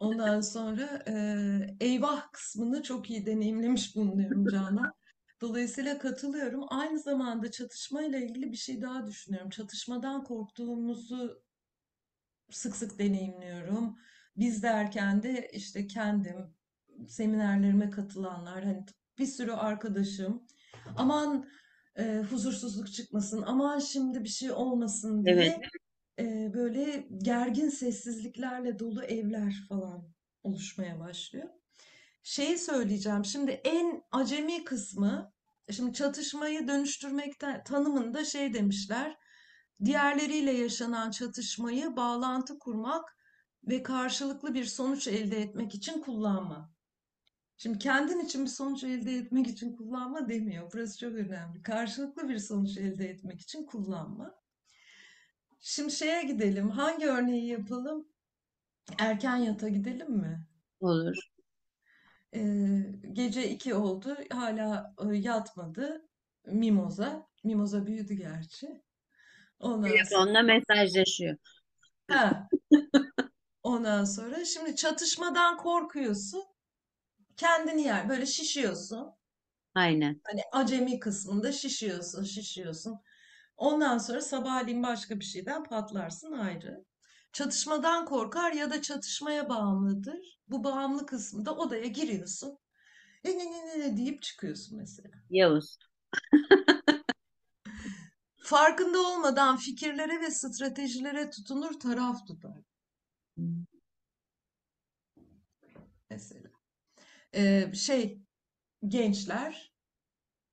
ondan 0.00 0.40
sonra 0.40 1.02
eee, 1.06 1.76
eyvah 1.80 2.32
kısmını 2.32 2.82
çok 2.82 3.10
iyi 3.10 3.26
deneyimlemiş 3.26 3.96
bulunuyorum 3.96 4.46
Canan. 4.46 4.94
Dolayısıyla 5.42 5.98
katılıyorum. 5.98 6.64
Aynı 6.68 6.98
zamanda 6.98 7.50
çatışmayla 7.50 8.18
ilgili 8.18 8.52
bir 8.52 8.56
şey 8.56 8.82
daha 8.82 9.06
düşünüyorum. 9.06 9.50
Çatışmadan 9.50 10.24
korktuğumuzu 10.24 11.42
sık 12.50 12.76
sık 12.76 12.98
deneyimliyorum. 12.98 13.98
Biz 14.36 14.62
derken 14.62 15.22
de 15.22 15.50
işte 15.52 15.86
kendim, 15.86 16.54
seminerlerime 17.08 17.90
katılanlar, 17.90 18.64
hani 18.64 18.84
bir 19.18 19.26
sürü 19.26 19.52
arkadaşım. 19.52 20.46
Aman 20.96 21.48
e, 21.96 22.18
huzursuzluk 22.30 22.92
çıkmasın, 22.92 23.42
aman 23.46 23.78
şimdi 23.78 24.24
bir 24.24 24.28
şey 24.28 24.52
olmasın 24.52 25.24
Evet, 25.26 25.58
diye 26.18 26.28
e, 26.28 26.54
böyle 26.54 27.08
gergin 27.18 27.68
sessizliklerle 27.68 28.78
dolu 28.78 29.04
evler 29.04 29.54
falan 29.68 30.08
oluşmaya 30.42 31.00
başlıyor. 31.00 31.48
Şeyi 32.22 32.58
söyleyeceğim. 32.58 33.24
Şimdi 33.24 33.50
en 33.50 34.02
acemi 34.12 34.64
kısmı, 34.64 35.31
şimdi 35.70 35.92
çatışmayı 35.92 36.68
dönüştürmekten 36.68 37.64
tanımında 37.64 38.24
şey 38.24 38.54
demişler. 38.54 39.16
Diğerleriyle 39.84 40.52
yaşanan 40.52 41.10
çatışmayı 41.10 41.96
bağlantı 41.96 42.58
kurmak 42.58 43.16
ve 43.68 43.82
karşılıklı 43.82 44.54
bir 44.54 44.64
sonuç 44.64 45.08
elde 45.08 45.42
etmek 45.42 45.74
için 45.74 46.00
kullanma. 46.00 46.72
Şimdi 47.56 47.78
kendin 47.78 48.20
için 48.20 48.44
bir 48.44 48.50
sonuç 48.50 48.84
elde 48.84 49.16
etmek 49.16 49.46
için 49.46 49.76
kullanma 49.76 50.28
demiyor. 50.28 50.70
Burası 50.72 50.98
çok 50.98 51.12
önemli. 51.14 51.62
Karşılıklı 51.62 52.28
bir 52.28 52.38
sonuç 52.38 52.78
elde 52.78 53.08
etmek 53.08 53.40
için 53.40 53.66
kullanma. 53.66 54.34
Şimdi 55.60 55.92
şeye 55.92 56.22
gidelim. 56.22 56.70
Hangi 56.70 57.06
örneği 57.06 57.46
yapalım? 57.48 58.08
Erken 58.98 59.36
yata 59.36 59.68
gidelim 59.68 60.10
mi? 60.10 60.46
olur. 60.80 61.31
Gece 63.12 63.50
2 63.50 63.74
oldu. 63.74 64.16
Hala 64.32 64.94
e, 65.10 65.16
yatmadı. 65.16 66.02
Mimoza. 66.46 67.26
Mimoza 67.44 67.86
büyüdü 67.86 68.14
gerçi. 68.14 68.82
Ondan 69.60 69.88
sonra. 69.88 70.04
Telefonla 70.04 70.42
mesajlaşıyor. 70.42 71.36
Ha, 72.10 72.48
ondan 73.62 74.04
sonra. 74.04 74.44
Şimdi 74.44 74.76
çatışmadan 74.76 75.56
korkuyorsun. 75.56 76.44
Kendini 77.36 77.82
yer. 77.82 78.08
Böyle 78.08 78.26
şişiyorsun. 78.26 79.08
Aynen. 79.74 80.20
Hani 80.24 80.42
acemi 80.52 80.98
kısmında 81.00 81.52
şişiyorsun, 81.52 82.24
şişiyorsun. 82.24 83.00
Ondan 83.56 83.98
sonra 83.98 84.20
sabahleyin 84.20 84.82
başka 84.82 85.20
bir 85.20 85.24
şeyden 85.24 85.64
patlarsın 85.64 86.32
ayrı. 86.32 86.84
Çatışmadan 87.32 88.04
korkar 88.06 88.52
ya 88.52 88.70
da 88.70 88.82
çatışmaya 88.82 89.48
bağımlıdır. 89.48 90.40
Bu 90.52 90.64
bağımlı 90.64 91.06
kısmında 91.06 91.56
odaya 91.56 91.86
giriyorsun. 91.86 92.58
Ne 93.24 93.38
ne 93.38 93.44
ne 93.52 93.66
ne 93.66 93.80
ne 93.80 93.96
deyip 93.96 94.22
çıkıyorsun 94.22 94.78
mesela. 94.78 95.14
Yavuz. 95.30 95.78
Farkında 98.42 98.98
olmadan 98.98 99.56
fikirlere 99.56 100.20
ve 100.20 100.30
stratejilere 100.30 101.30
tutunur, 101.30 101.80
taraf 101.80 102.26
tutar 102.26 102.62
mesela. 106.10 106.50
Ee, 107.34 107.72
şey, 107.74 108.18
gençler 108.88 109.72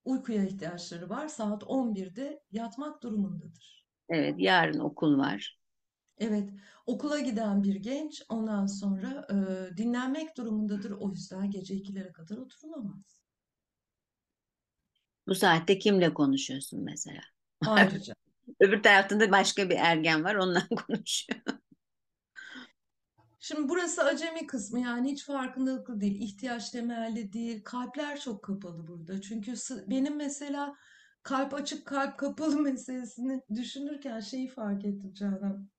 uykuya 0.06 0.44
ihtiyaçları 0.44 1.10
var. 1.10 1.28
Saat 1.28 1.64
11'de 1.64 2.44
yatmak 2.52 3.04
durumundadır. 3.04 3.86
Evet, 4.10 4.36
yarın 4.38 4.80
okul 4.80 5.18
var. 5.18 5.59
Evet, 6.20 6.50
okula 6.86 7.20
giden 7.20 7.64
bir 7.64 7.76
genç 7.76 8.24
ondan 8.30 8.66
sonra 8.66 9.28
e, 9.32 9.78
dinlenmek 9.78 10.38
durumundadır. 10.38 10.92
O 10.92 11.10
yüzden 11.12 11.52
gece 11.52 11.76
ikilere 11.76 12.12
kadar 12.12 12.38
oturulamaz. 12.38 13.22
Bu 15.28 15.36
saatte 15.36 15.80
kimle 15.80 16.14
konuşuyorsun 16.14 16.84
mesela? 16.84 17.22
Ayrıca. 17.66 18.14
Öbür 18.60 18.84
tarafta 18.84 19.20
da 19.20 19.32
başka 19.32 19.70
bir 19.70 19.76
ergen 19.76 20.24
var, 20.24 20.36
onunla 20.36 20.68
konuşuyor. 20.88 21.42
Şimdi 23.40 23.70
burası 23.70 24.04
acemi 24.04 24.48
kısmı 24.48 24.80
yani 24.80 25.12
hiç 25.12 25.26
farkındalıklı 25.26 26.02
değil, 26.02 26.22
ihtiyaç 26.22 26.70
temelli 26.70 27.34
değil. 27.34 27.64
Kalpler 27.64 28.20
çok 28.20 28.44
kapalı 28.44 28.88
burada. 28.88 29.22
Çünkü 29.22 29.54
benim 29.88 30.16
mesela 30.16 30.76
kalp 31.24 31.54
açık 31.54 31.86
kalp 31.86 32.18
kapalı 32.18 32.62
meselesini 32.62 33.42
düşünürken 33.56 34.20
şeyi 34.20 34.48
fark 34.48 34.86
ettim 34.86 35.14
Canan. 35.14 35.70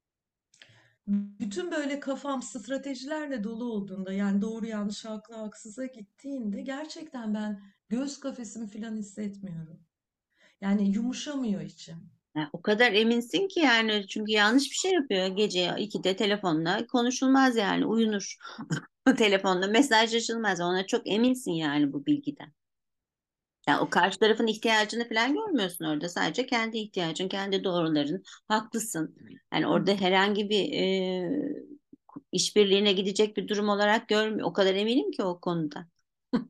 Bütün 1.41 1.71
böyle 1.71 2.01
kafam 2.01 2.43
stratejilerle 2.43 3.45
dolu 3.45 3.65
olduğunda 3.65 4.13
yani 4.13 4.43
doğru 4.43 4.67
yanlış 4.67 5.05
haklı 5.05 5.35
haksıza 5.35 5.87
gittiğinde 5.87 6.63
gerçekten 6.63 7.35
ben 7.35 7.63
göğüs 7.89 8.21
kafesimi 8.21 8.69
falan 8.69 8.97
hissetmiyorum. 8.97 9.81
Yani 10.61 10.91
yumuşamıyor 10.91 11.61
içim. 11.61 12.11
Yani 12.37 12.49
o 12.53 12.63
kadar 12.63 12.93
eminsin 12.93 13.49
ki 13.49 13.61
yani 13.61 14.07
çünkü 14.09 14.33
yanlış 14.33 14.71
bir 14.71 14.77
şey 14.77 14.93
yapıyor. 14.93 15.27
Gece 15.27 15.67
2'de 15.67 16.17
telefonla 16.17 16.87
konuşulmaz 16.87 17.57
yani 17.57 17.87
uyunur. 17.87 18.37
Telefonla 19.19 19.67
mesajlaşılmaz. 19.67 20.61
Ona 20.61 20.87
çok 20.87 21.09
eminsin 21.09 21.53
yani 21.53 21.93
bu 21.93 22.07
bilgiden. 22.07 22.53
Yani 23.69 23.81
o 23.81 23.91
karşı 23.91 24.19
tarafın 24.19 24.47
ihtiyacını 24.47 25.09
falan 25.09 25.35
görmüyorsun 25.35 25.85
orada. 25.85 26.09
Sadece 26.09 26.47
kendi 26.47 26.79
ihtiyacın, 26.79 27.29
kendi 27.29 27.65
doğruların. 27.65 28.23
Haklısın. 28.49 29.17
Yani 29.53 29.67
orada 29.67 29.93
herhangi 29.95 30.51
bir 30.51 30.73
e, 30.73 31.63
işbirliğine 32.33 32.93
gidecek 32.93 33.37
bir 33.37 33.49
durum 33.49 33.69
olarak 33.69 34.09
görmüyor. 34.09 34.49
O 34.49 34.53
kadar 34.53 34.75
eminim 34.75 35.11
ki 35.11 35.23
o 35.23 35.41
konuda. 35.41 35.87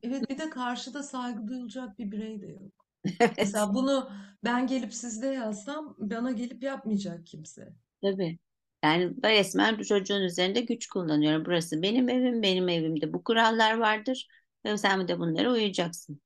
Evet 0.03 0.29
bir 0.29 0.37
de 0.37 0.49
karşıda 0.49 1.03
saygı 1.03 1.47
duyulacak 1.47 1.99
bir 1.99 2.11
birey 2.11 2.41
de 2.41 2.47
yok. 2.47 2.85
Evet, 3.19 3.37
Mesela 3.39 3.73
bunu 3.73 4.11
ben 4.43 4.67
gelip 4.67 4.93
sizde 4.93 5.27
yazsam 5.27 5.95
bana 5.99 6.31
gelip 6.31 6.63
yapmayacak 6.63 7.27
kimse. 7.27 7.73
tabii. 8.01 8.39
Yani 8.83 9.13
resmen 9.23 9.79
bu 9.79 9.85
çocuğun 9.85 10.21
üzerinde 10.21 10.61
güç 10.61 10.87
kullanıyorum. 10.87 11.45
Burası 11.45 11.81
benim 11.81 12.09
evim, 12.09 12.41
benim 12.41 12.69
evimde 12.69 13.13
bu 13.13 13.23
kurallar 13.23 13.77
vardır. 13.79 14.27
Ve 14.65 14.77
sen 14.77 15.07
de 15.07 15.19
bunlara 15.19 15.51
uyacaksın. 15.51 16.21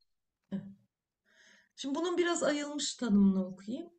Şimdi 1.75 1.95
bunun 1.95 2.17
biraz 2.17 2.43
ayılmış 2.43 2.95
tanımını 2.95 3.45
okuyayım. 3.45 3.89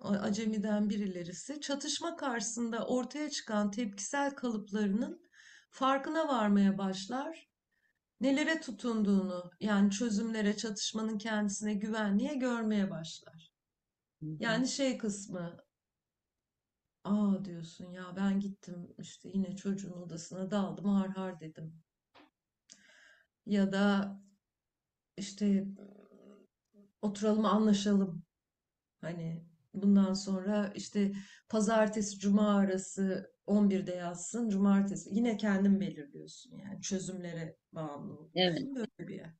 Acemiden 0.00 0.90
bir 0.90 0.98
ilerisi. 0.98 1.60
Çatışma 1.60 2.16
karşısında 2.16 2.86
ortaya 2.86 3.30
çıkan 3.30 3.70
tepkisel 3.70 4.34
kalıplarının 4.34 5.22
farkına 5.70 6.28
varmaya 6.28 6.78
başlar. 6.78 7.48
Nelere 8.20 8.60
tutunduğunu, 8.60 9.50
yani 9.60 9.90
çözümlere, 9.90 10.56
çatışmanın 10.56 11.18
kendisine, 11.18 11.74
güvenliğe 11.74 12.34
görmeye 12.34 12.90
başlar. 12.90 13.52
Yani 14.20 14.68
şey 14.68 14.98
kısmı, 14.98 15.56
aa 17.04 17.44
diyorsun 17.44 17.90
ya 17.92 18.16
ben 18.16 18.40
gittim 18.40 18.94
işte 18.98 19.28
yine 19.34 19.56
çocuğun 19.56 20.02
odasına 20.02 20.50
daldım 20.50 20.84
har 20.84 21.08
har 21.08 21.40
dedim. 21.40 21.82
Ya 23.46 23.72
da 23.72 24.18
işte 25.16 25.66
oturalım 27.02 27.44
anlaşalım. 27.44 28.22
Hani 29.00 29.44
bundan 29.74 30.14
sonra 30.14 30.72
işte 30.74 31.12
pazartesi 31.48 32.18
cuma 32.18 32.56
arası 32.56 33.32
11'de 33.46 33.92
yazsın. 33.92 34.48
Cumartesi 34.50 35.10
yine 35.14 35.36
kendin 35.36 35.80
belirliyorsun 35.80 36.58
yani 36.58 36.82
çözümlere 36.82 37.56
bağımlı 37.72 38.30
Evet. 38.34 38.62
Böyle 38.76 39.08
bir 39.08 39.14
yer. 39.14 39.30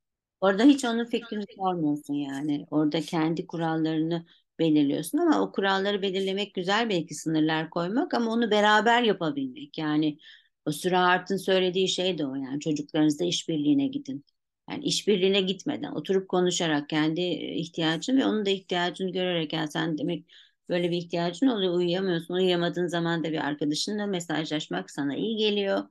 Orada 0.40 0.64
hiç 0.64 0.84
onun 0.84 1.04
fikrini 1.04 1.44
sormuyorsun 1.56 2.14
yani. 2.14 2.66
Orada 2.70 3.00
kendi 3.00 3.46
kurallarını 3.46 4.26
belirliyorsun 4.58 5.18
ama 5.18 5.42
o 5.42 5.52
kuralları 5.52 6.02
belirlemek 6.02 6.54
güzel 6.54 6.88
belki 6.88 7.14
sınırlar 7.14 7.70
koymak 7.70 8.14
ama 8.14 8.30
onu 8.32 8.50
beraber 8.50 9.02
yapabilmek. 9.02 9.78
Yani 9.78 10.18
o 10.66 10.72
Sürahat'ın 10.72 11.36
söylediği 11.36 11.88
şey 11.88 12.18
de 12.18 12.26
o 12.26 12.34
yani 12.34 12.60
çocuklarınızla 12.60 13.24
işbirliğine 13.24 13.86
gidin. 13.86 14.24
Yani 14.70 14.84
işbirliğine 14.84 15.40
gitmeden 15.40 15.92
oturup 15.92 16.28
konuşarak 16.28 16.88
kendi 16.88 17.20
ihtiyacını 17.20 18.20
ve 18.20 18.26
onun 18.26 18.46
da 18.46 18.50
ihtiyacını 18.50 19.12
görerek 19.12 19.52
yani 19.52 19.70
sen 19.70 19.98
demek 19.98 20.26
böyle 20.68 20.90
bir 20.90 20.96
ihtiyacın 20.96 21.46
oluyor 21.46 21.74
uyuyamıyorsun. 21.74 22.34
Uyuyamadığın 22.34 22.86
zaman 22.86 23.24
da 23.24 23.32
bir 23.32 23.38
arkadaşınla 23.46 24.06
mesajlaşmak 24.06 24.90
sana 24.90 25.16
iyi 25.16 25.36
geliyor. 25.36 25.84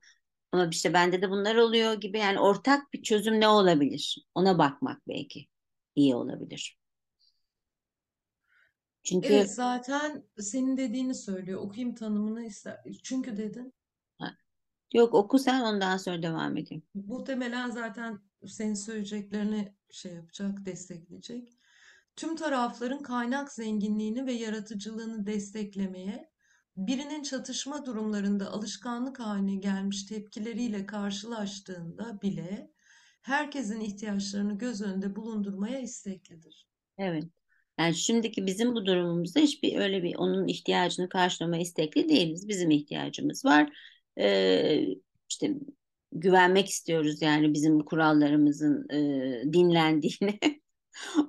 Ama 0.51 0.67
işte 0.71 0.93
bende 0.93 1.21
de 1.21 1.29
bunlar 1.29 1.55
oluyor 1.55 1.93
gibi 1.93 2.19
yani 2.19 2.39
ortak 2.39 2.93
bir 2.93 3.03
çözüm 3.03 3.39
ne 3.39 3.47
olabilir? 3.47 4.17
Ona 4.35 4.57
bakmak 4.57 5.07
belki 5.07 5.47
iyi 5.95 6.15
olabilir. 6.15 6.77
Çünkü 9.03 9.33
Evet 9.33 9.51
zaten 9.53 10.23
senin 10.39 10.77
dediğini 10.77 11.15
söylüyor. 11.15 11.61
Okuyayım 11.61 11.95
tanımını 11.95 12.43
ister. 12.45 12.83
Çünkü 13.03 13.37
dedin. 13.37 13.73
ha, 14.19 14.27
yok 14.93 15.13
oku 15.15 15.39
sen 15.39 15.61
ondan 15.61 15.97
sonra 15.97 16.23
devam 16.23 16.57
edeyim. 16.57 16.83
Muhtemelen 16.93 17.69
zaten 17.69 18.19
senin 18.47 18.73
söyleyeceklerini 18.73 19.75
şey 19.91 20.13
yapacak, 20.13 20.65
destekleyecek. 20.65 21.49
Tüm 22.15 22.35
tarafların 22.35 23.03
kaynak 23.03 23.51
zenginliğini 23.51 24.25
ve 24.25 24.33
yaratıcılığını 24.33 25.25
desteklemeye, 25.25 26.31
birinin 26.77 27.23
çatışma 27.23 27.85
durumlarında 27.85 28.51
alışkanlık 28.51 29.19
haline 29.19 29.55
gelmiş 29.55 30.05
tepkileriyle 30.05 30.85
karşılaştığında 30.85 32.21
bile 32.21 32.71
herkesin 33.21 33.79
ihtiyaçlarını 33.79 34.57
göz 34.57 34.81
önünde 34.81 35.15
bulundurmaya 35.15 35.79
isteklidir. 35.79 36.67
Evet. 36.97 37.23
Yani 37.79 37.95
şimdiki 37.95 38.45
bizim 38.45 38.75
bu 38.75 38.85
durumumuzda 38.85 39.39
hiçbir 39.39 39.77
öyle 39.77 40.03
bir 40.03 40.15
onun 40.15 40.47
ihtiyacını 40.47 41.09
karşılamaya 41.09 41.61
istekli 41.61 42.09
değiliz. 42.09 42.47
Bizim 42.47 42.71
ihtiyacımız 42.71 43.45
var. 43.45 43.69
Ee, 44.19 44.85
işte 45.29 45.55
güvenmek 46.11 46.69
istiyoruz 46.69 47.21
yani 47.21 47.53
bizim 47.53 47.79
kurallarımızın 47.79 48.89
e, 48.89 49.53
dinlendiğine. 49.53 50.39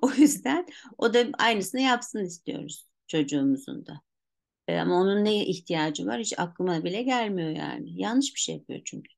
O 0.02 0.10
yüzden 0.10 0.66
o 0.98 1.14
da 1.14 1.26
aynısını 1.38 1.80
yapsın 1.80 2.24
istiyoruz 2.24 2.86
çocuğumuzun 3.06 3.86
da. 3.86 4.00
E, 4.68 4.78
ama 4.78 4.94
onun 5.00 5.24
neye 5.24 5.46
ihtiyacı 5.46 6.06
var 6.06 6.20
hiç 6.20 6.38
aklıma 6.38 6.84
bile 6.84 7.02
gelmiyor 7.02 7.50
yani. 7.50 8.00
Yanlış 8.00 8.34
bir 8.34 8.40
şey 8.40 8.54
yapıyor 8.54 8.80
çünkü. 8.84 9.12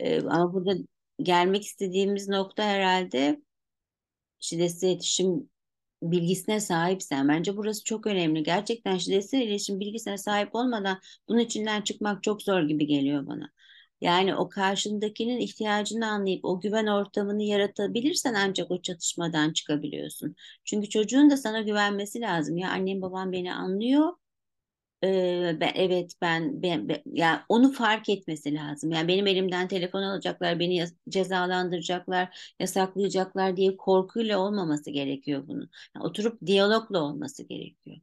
E, 0.00 0.20
ama 0.20 0.54
burada 0.54 0.74
gelmek 1.22 1.64
istediğimiz 1.64 2.28
nokta 2.28 2.62
herhalde 2.64 3.42
şiddetsiz 4.40 4.82
iletişim 4.82 5.50
bilgisine 6.02 6.60
sahipsen. 6.60 7.28
Bence 7.28 7.56
burası 7.56 7.84
çok 7.84 8.06
önemli. 8.06 8.42
Gerçekten 8.42 8.98
şiddetsiz 8.98 9.40
iletişim 9.40 9.80
bilgisine 9.80 10.18
sahip 10.18 10.54
olmadan 10.54 11.00
bunun 11.28 11.38
içinden 11.38 11.82
çıkmak 11.82 12.22
çok 12.22 12.42
zor 12.42 12.62
gibi 12.62 12.86
geliyor 12.86 13.26
bana. 13.26 13.52
Yani 14.00 14.36
o 14.36 14.48
karşındakinin 14.48 15.38
ihtiyacını 15.40 16.06
anlayıp 16.06 16.44
o 16.44 16.60
güven 16.60 16.86
ortamını 16.86 17.42
yaratabilirsen 17.42 18.34
ancak 18.34 18.70
o 18.70 18.82
çatışmadan 18.82 19.52
çıkabiliyorsun. 19.52 20.36
Çünkü 20.64 20.88
çocuğun 20.88 21.30
da 21.30 21.36
sana 21.36 21.60
güvenmesi 21.60 22.20
lazım. 22.20 22.56
Ya 22.58 22.70
annem 22.70 23.02
babam 23.02 23.32
beni 23.32 23.54
anlıyor 23.54 24.12
ee, 25.04 25.58
evet 25.74 26.12
ben, 26.22 26.62
ben, 26.62 26.88
ben 26.88 27.02
yani 27.12 27.40
onu 27.48 27.72
fark 27.72 28.08
etmesi 28.08 28.54
lazım. 28.54 28.90
Yani 28.90 29.08
benim 29.08 29.26
elimden 29.26 29.68
telefon 29.68 30.02
alacaklar, 30.02 30.58
beni 30.60 30.76
yas- 30.76 30.94
cezalandıracaklar, 31.08 32.54
yasaklayacaklar 32.60 33.56
diye 33.56 33.76
korkuyla 33.76 34.38
olmaması 34.38 34.90
gerekiyor 34.90 35.48
bunun. 35.48 35.70
Yani 35.96 36.04
oturup 36.06 36.46
diyalogla 36.46 37.00
olması 37.02 37.42
gerekiyor. 37.42 37.96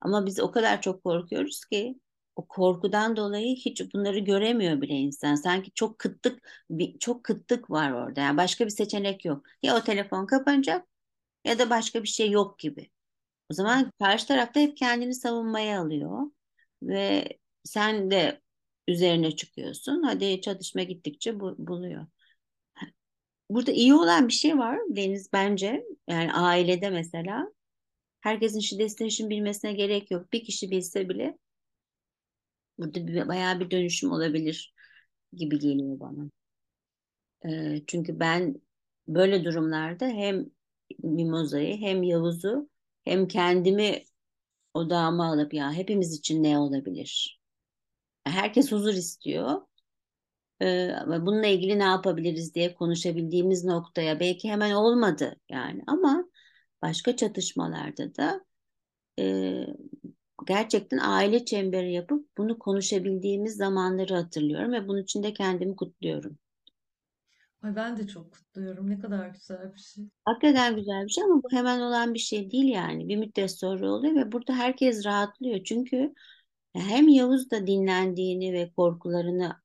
Ama 0.00 0.26
biz 0.26 0.40
o 0.40 0.50
kadar 0.50 0.82
çok 0.82 1.04
korkuyoruz 1.04 1.64
ki 1.64 2.00
o 2.38 2.48
korkudan 2.48 3.16
dolayı 3.16 3.56
hiç 3.56 3.94
bunları 3.94 4.20
göremiyor 4.20 4.82
bile 4.82 4.94
insan. 4.94 5.34
Sanki 5.34 5.72
çok 5.74 5.98
kıtlık 6.00 6.64
bir 6.70 6.98
çok 6.98 7.24
kıtlık 7.24 7.70
var 7.70 7.92
orada. 7.92 8.20
Yani 8.20 8.36
başka 8.36 8.66
bir 8.66 8.70
seçenek 8.70 9.24
yok. 9.24 9.46
Ya 9.62 9.76
o 9.76 9.80
telefon 9.80 10.26
kapanacak 10.26 10.88
ya 11.44 11.60
da 11.60 11.70
başka 11.70 12.02
bir 12.02 12.08
şey 12.08 12.30
yok 12.30 12.58
gibi. 12.58 12.90
O 13.50 13.54
zaman 13.54 13.92
karşı 14.00 14.28
tarafta 14.28 14.60
hep 14.60 14.76
kendini 14.76 15.14
savunmaya 15.14 15.82
alıyor 15.82 16.22
ve 16.82 17.28
sen 17.64 18.10
de 18.10 18.42
üzerine 18.88 19.36
çıkıyorsun. 19.36 20.02
Hadi 20.02 20.40
çatışma 20.40 20.82
gittikçe 20.82 21.40
bu, 21.40 21.56
buluyor. 21.58 22.06
Burada 23.50 23.72
iyi 23.72 23.94
olan 23.94 24.28
bir 24.28 24.32
şey 24.32 24.58
var 24.58 24.78
Deniz 24.88 25.32
bence. 25.32 25.84
Yani 26.08 26.32
ailede 26.32 26.90
mesela 26.90 27.52
herkesin 28.20 28.60
şiddet 28.60 29.00
için 29.00 29.30
bilmesine 29.30 29.72
gerek 29.72 30.10
yok. 30.10 30.32
Bir 30.32 30.44
kişi 30.44 30.70
bilse 30.70 31.08
bile 31.08 31.38
burada 32.78 33.06
bir, 33.06 33.28
bayağı 33.28 33.60
bir 33.60 33.70
dönüşüm 33.70 34.12
olabilir 34.12 34.74
gibi 35.32 35.58
geliyor 35.58 36.00
bana. 36.00 36.30
Ee, 37.46 37.82
çünkü 37.86 38.20
ben 38.20 38.60
böyle 39.08 39.44
durumlarda 39.44 40.06
hem 40.06 40.46
Mimoza'yı 41.02 41.76
hem 41.76 42.02
Yavuz'u 42.02 42.70
hem 43.04 43.28
kendimi 43.28 44.04
odağıma 44.74 45.26
alıp 45.32 45.54
ya 45.54 45.72
hepimiz 45.72 46.18
için 46.18 46.42
ne 46.42 46.58
olabilir? 46.58 47.40
Herkes 48.24 48.72
huzur 48.72 48.94
istiyor. 48.94 49.62
Ee, 50.62 50.92
bununla 51.08 51.46
ilgili 51.46 51.78
ne 51.78 51.82
yapabiliriz 51.84 52.54
diye 52.54 52.74
konuşabildiğimiz 52.74 53.64
noktaya 53.64 54.20
belki 54.20 54.50
hemen 54.50 54.72
olmadı 54.72 55.36
yani 55.48 55.82
ama 55.86 56.24
başka 56.82 57.16
çatışmalarda 57.16 58.14
da 58.16 58.44
e, 59.18 59.66
gerçekten 60.46 60.98
aile 60.98 61.44
çemberi 61.44 61.92
yapıp 61.92 62.38
bunu 62.38 62.58
konuşabildiğimiz 62.58 63.56
zamanları 63.56 64.14
hatırlıyorum 64.14 64.72
ve 64.72 64.88
bunun 64.88 65.02
için 65.02 65.22
de 65.22 65.32
kendimi 65.32 65.76
kutluyorum. 65.76 66.38
Ay 67.62 67.76
ben 67.76 67.96
de 67.96 68.06
çok 68.08 68.32
kutluyorum. 68.32 68.90
Ne 68.90 68.98
kadar 68.98 69.28
güzel 69.28 69.74
bir 69.74 69.78
şey. 69.78 70.04
Hakikaten 70.24 70.76
güzel 70.76 71.04
bir 71.04 71.08
şey 71.10 71.24
ama 71.24 71.42
bu 71.42 71.48
hemen 71.52 71.80
olan 71.80 72.14
bir 72.14 72.18
şey 72.18 72.50
değil 72.50 72.64
yani. 72.68 73.08
Bir 73.08 73.16
müddet 73.16 73.58
sonra 73.58 73.92
oluyor 73.92 74.14
ve 74.14 74.32
burada 74.32 74.54
herkes 74.56 75.04
rahatlıyor. 75.06 75.64
Çünkü 75.64 76.14
hem 76.74 77.08
Yavuz 77.08 77.50
da 77.50 77.66
dinlendiğini 77.66 78.52
ve 78.52 78.72
korkularını 78.76 79.56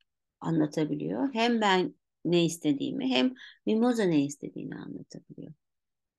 anlatabiliyor. 0.42 1.34
Hem 1.34 1.62
ben 1.62 1.96
ne 2.26 2.46
istediğimi 2.46 3.08
hem 3.08 3.34
Mimoza 3.66 4.04
ne 4.04 4.26
istediğini 4.26 4.76
anlatabiliyor. 4.76 5.54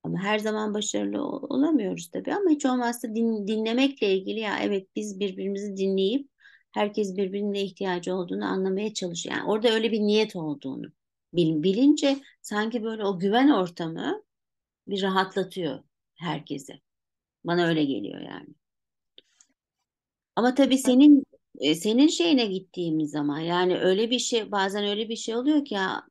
Ama 0.04 0.18
her 0.22 0.38
zaman 0.38 0.74
başarılı 0.74 1.22
ol- 1.26 1.46
olamıyoruz 1.50 2.10
tabii 2.10 2.34
ama 2.34 2.50
hiç 2.50 2.66
olmazsa 2.66 3.08
din- 3.14 3.46
dinlemekle 3.48 4.14
ilgili 4.16 4.40
ya 4.40 4.58
evet 4.62 4.88
biz 4.96 5.20
birbirimizi 5.20 5.76
dinleyip 5.76 6.28
herkes 6.72 7.16
birbirine 7.16 7.62
ihtiyacı 7.62 8.14
olduğunu 8.14 8.44
anlamaya 8.44 8.94
çalışıyor. 8.94 9.36
Yani 9.36 9.48
orada 9.50 9.68
öyle 9.70 9.92
bir 9.92 10.00
niyet 10.00 10.36
olduğunu 10.36 10.86
bil- 11.34 11.62
bilince 11.62 12.16
sanki 12.42 12.82
böyle 12.84 13.04
o 13.04 13.18
güven 13.18 13.48
ortamı 13.48 14.22
bir 14.88 15.02
rahatlatıyor 15.02 15.84
herkese. 16.16 16.80
Bana 17.44 17.66
öyle 17.66 17.84
geliyor 17.84 18.20
yani. 18.20 18.48
Ama 20.36 20.54
tabii 20.54 20.78
senin 20.78 21.24
e, 21.60 21.74
senin 21.74 22.08
şeyine 22.08 22.46
gittiğimiz 22.46 23.10
zaman 23.10 23.38
yani 23.40 23.78
öyle 23.78 24.10
bir 24.10 24.18
şey 24.18 24.52
bazen 24.52 24.84
öyle 24.84 25.08
bir 25.08 25.16
şey 25.16 25.36
oluyor 25.36 25.64
ki 25.64 25.74
ya 25.74 26.02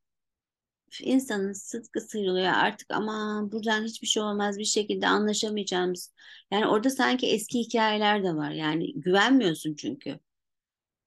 insanın 1.02 1.54
sıtkı 1.54 2.02
sıyrılıyor 2.02 2.54
artık 2.54 2.92
ama 2.92 3.42
buradan 3.52 3.84
hiçbir 3.84 4.08
şey 4.08 4.24
olmaz 4.24 4.60
bir 4.60 4.66
şekilde 4.66 5.08
anlaşamayacağımız. 5.08 6.14
Yani 6.52 6.68
orada 6.68 6.90
sanki 6.90 7.28
eski 7.28 7.60
hikayeler 7.60 8.24
de 8.24 8.36
var. 8.36 8.52
Yani 8.52 8.94
güvenmiyorsun 9.02 9.76
çünkü. 9.76 10.20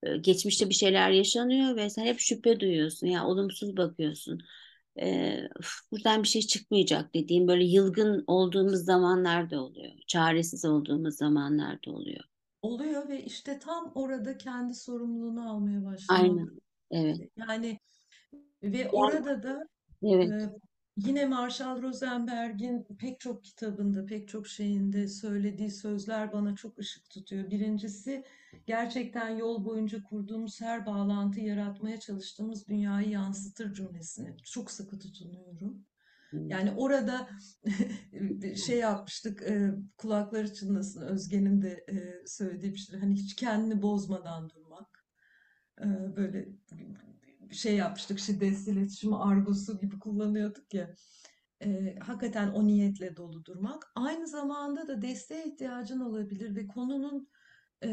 E, 0.02 0.16
Geçmişte 0.16 0.68
bir 0.68 0.74
şeyler 0.74 1.10
yaşanıyor 1.10 1.76
ve 1.76 1.90
sen 1.90 2.06
hep 2.06 2.20
şüphe 2.20 2.60
duyuyorsun. 2.60 3.06
Yani 3.06 3.26
olumsuz 3.26 3.76
bakıyorsun. 3.76 4.40
E, 5.00 5.38
"Üf, 5.60 5.70
buradan 5.92 6.22
bir 6.22 6.28
şey 6.28 6.42
çıkmayacak 6.42 7.14
dediğim 7.14 7.48
böyle 7.48 7.64
yılgın 7.64 8.24
olduğumuz 8.26 8.84
zamanlar 8.84 9.50
da 9.50 9.62
oluyor. 9.62 9.92
Çaresiz 10.06 10.64
olduğumuz 10.64 11.16
zamanlar 11.16 11.78
da 11.86 11.90
oluyor. 11.90 12.24
Oluyor 12.62 13.08
ve 13.08 13.24
işte 13.24 13.58
tam 13.58 13.92
orada 13.94 14.38
kendi 14.38 14.74
sorumluluğunu 14.74 15.50
almaya 15.50 15.84
başlamak. 15.84 16.22
Aynen. 16.22 16.50
Evet. 16.90 17.30
Yani 17.36 17.80
ve 18.62 18.88
orada 18.90 19.42
da 19.42 19.68
evet. 20.14 20.50
yine 20.96 21.26
Marshall 21.26 21.82
Rosenberg'in 21.82 22.86
pek 22.98 23.20
çok 23.20 23.44
kitabında, 23.44 24.06
pek 24.06 24.28
çok 24.28 24.46
şeyinde 24.46 25.08
söylediği 25.08 25.70
sözler 25.70 26.32
bana 26.32 26.54
çok 26.56 26.78
ışık 26.78 27.10
tutuyor. 27.10 27.50
Birincisi 27.50 28.24
gerçekten 28.66 29.28
yol 29.30 29.64
boyunca 29.64 30.02
kurduğumuz 30.02 30.60
her 30.60 30.86
bağlantı 30.86 31.40
yaratmaya 31.40 32.00
çalıştığımız 32.00 32.68
dünyayı 32.68 33.08
yansıtır 33.08 33.74
cümlesine 33.74 34.36
çok 34.44 34.70
sıkı 34.70 34.98
tutunuyorum. 34.98 35.86
Yani 36.32 36.72
orada 36.76 37.28
şey 38.66 38.78
yapmıştık, 38.78 39.42
kulakları 39.96 40.54
çınlasın 40.54 41.02
Özge'nin 41.02 41.62
de 41.62 41.86
söylediği 42.26 42.72
bir 42.72 42.78
şey. 42.78 43.00
Hani 43.00 43.14
hiç 43.14 43.36
kendini 43.36 43.82
bozmadan 43.82 44.50
durmak. 44.50 45.06
Böyle 46.16 46.48
şey 47.52 47.76
yapmıştık, 47.76 48.18
şiddetsiz 48.18 48.68
iletişim 48.68 49.14
argosu 49.14 49.78
gibi 49.78 49.98
kullanıyorduk 49.98 50.74
ya. 50.74 50.94
E, 51.62 51.98
hakikaten 51.98 52.48
o 52.48 52.66
niyetle 52.66 53.16
dolu 53.16 53.44
durmak. 53.44 53.92
Aynı 53.94 54.26
zamanda 54.26 54.88
da 54.88 55.02
desteğe 55.02 55.46
ihtiyacın 55.46 56.00
olabilir 56.00 56.56
ve 56.56 56.66
konunun 56.66 57.28
e, 57.82 57.88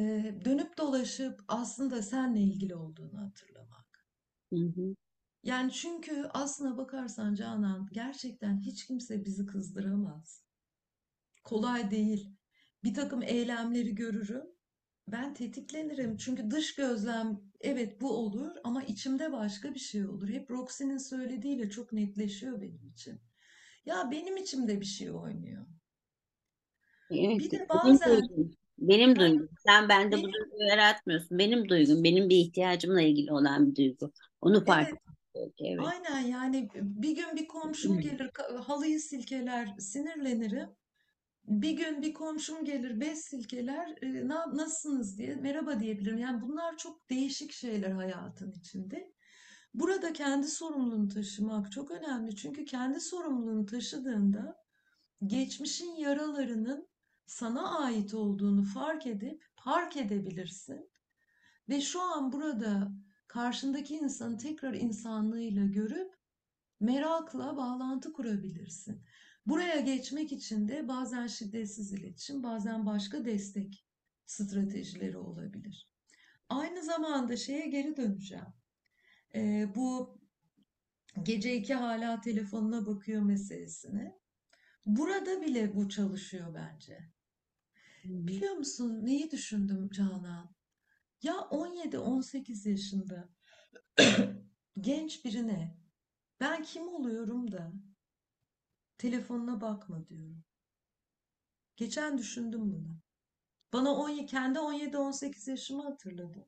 dönüp 0.46 0.78
dolaşıp 0.78 1.42
aslında 1.48 2.02
seninle 2.02 2.40
ilgili 2.40 2.76
olduğunu 2.76 3.22
hatırlamak. 3.22 4.08
Hı 4.54 4.60
hı. 4.60 4.96
Yani 5.44 5.72
çünkü 5.72 6.30
aslına 6.34 6.78
bakarsan 6.78 7.36
Canan 7.36 7.90
gerçekten 7.92 8.60
hiç 8.60 8.86
kimse 8.86 9.26
bizi 9.26 9.46
kızdıramaz. 9.46 10.44
Kolay 11.44 11.92
değil. 11.92 12.36
Bir 12.84 12.94
takım 12.94 13.24
eylemleri 13.24 13.96
görürüm. 13.96 14.44
Ben 15.08 15.34
tetiklenirim. 15.34 16.18
Çünkü 16.18 16.52
dış 16.52 16.76
gözlem 16.76 17.42
evet 17.64 18.02
bu 18.02 18.12
olur 18.12 18.52
ama 18.64 18.84
içimde 18.84 19.32
başka 19.32 19.74
bir 19.74 19.80
şey 19.80 20.06
olur. 20.06 20.30
Hep 20.30 20.52
Roxy'nin 20.52 20.98
söylediğiyle 20.98 21.70
çok 21.70 21.94
netleşiyor 21.94 22.62
benim 22.62 22.90
için. 22.94 23.20
Ya 23.86 24.12
benim 24.12 24.38
içimde 24.38 24.82
bir 24.82 24.86
şey 24.86 25.12
oynuyor. 25.12 25.66
Evet, 27.12 27.40
Bir 27.40 27.52
de 27.52 27.58
benim 27.58 27.70
bazen. 27.70 28.30
Benim 28.78 29.16
duygum. 29.16 29.50
Sen 29.66 29.90
bende 29.90 30.18
bu 30.18 30.24
duyguyu 30.24 30.68
yaratmıyorsun. 30.70 31.40
Benim 31.40 31.70
duygum. 31.70 32.04
Benim 32.04 32.30
bir 32.30 32.38
ihtiyacımla 32.38 33.02
ilgili 33.02 33.32
olan 33.34 33.72
bir 33.72 33.76
duygu. 33.76 34.12
Onu 34.42 34.66
fark 34.66 34.88
evet. 35.36 35.52
Evet. 35.60 35.80
aynen 35.88 36.20
yani 36.20 36.70
bir 36.74 37.16
gün 37.16 37.36
bir 37.36 37.48
komşum 37.48 38.00
gelir 38.02 38.30
halıyı 38.66 39.00
silkeler 39.00 39.76
sinirlenirim. 39.80 40.70
Bir 41.48 41.72
gün 41.72 42.02
bir 42.02 42.14
komşum 42.14 42.66
gelir 42.66 43.00
bez 43.00 43.20
silkeler 43.22 43.96
e, 44.02 44.28
"Na- 44.28 44.58
nasılsınız 44.58 45.18
diye 45.18 45.36
merhaba 45.36 45.80
diyebilirim. 45.80 46.18
Yani 46.18 46.42
bunlar 46.42 46.78
çok 46.78 47.10
değişik 47.10 47.52
şeyler 47.52 47.92
hayatın 47.92 48.52
içinde. 48.52 49.14
Burada 49.74 50.14
kendi 50.14 50.48
sorumluluğunu 50.48 51.08
taşımak 51.10 51.72
çok 51.72 51.92
önemli. 51.92 52.36
Çünkü 52.36 52.66
kendi 52.66 53.00
sorumluluğunu 53.00 53.66
taşıdığında 53.66 54.56
geçmişin 55.26 55.96
yaralarının 55.96 56.88
sana 57.26 57.80
ait 57.80 58.14
olduğunu 58.14 58.64
fark 58.64 59.08
edip 59.08 59.46
fark 59.56 59.98
edebilirsin. 59.98 60.90
Ve 61.70 61.82
şu 61.82 62.02
an 62.02 62.32
burada 62.32 62.92
karşındaki 63.28 63.96
insanı 63.96 64.38
tekrar 64.38 64.74
insanlığıyla 64.74 65.66
görüp 65.66 66.14
merakla 66.80 67.58
bağlantı 67.58 68.14
kurabilirsin. 68.14 69.04
Buraya 69.46 69.80
geçmek 69.80 70.32
için 70.32 70.68
de 70.68 70.88
bazen 70.88 71.28
şiddetsiz 71.28 71.94
iletişim, 71.94 72.44
bazen 72.44 72.86
başka 72.86 73.26
destek 73.26 73.86
stratejileri 74.26 75.18
olabilir. 75.18 75.90
Aynı 76.50 76.84
zamanda 76.84 77.38
şeye 77.38 77.68
geri 77.68 77.98
döneceğim. 77.98 78.54
Ee, 79.36 79.68
bu 79.76 80.20
gece 81.24 81.56
iki 81.56 81.74
hala 81.74 82.22
telefonuna 82.22 82.86
bakıyor 82.86 83.22
meselesine. 83.22 84.20
Burada 84.86 85.42
bile 85.42 85.76
bu 85.76 85.90
çalışıyor 85.90 86.54
bence. 86.54 86.98
Hı. 88.04 88.28
Biliyor 88.28 88.54
musun 88.54 89.06
neyi 89.06 89.32
düşündüm 89.32 89.90
Canan? 89.90 90.56
Ya 91.22 91.34
17-18 91.34 92.70
yaşında 92.70 93.30
genç 94.82 95.26
birine 95.26 95.78
ben 96.40 96.64
kim 96.64 96.88
oluyorum 96.88 97.52
da 97.52 97.74
telefonuna 98.98 99.62
bakma 99.62 100.08
diyorum. 100.08 100.44
Geçen 101.78 102.18
düşündüm 102.18 102.62
bunu. 102.62 102.98
Bana 103.74 103.96
10, 103.96 104.26
kendi 104.26 104.60
17-18 104.60 105.48
yaşımı 105.48 105.84
hatırladı. 105.84 106.48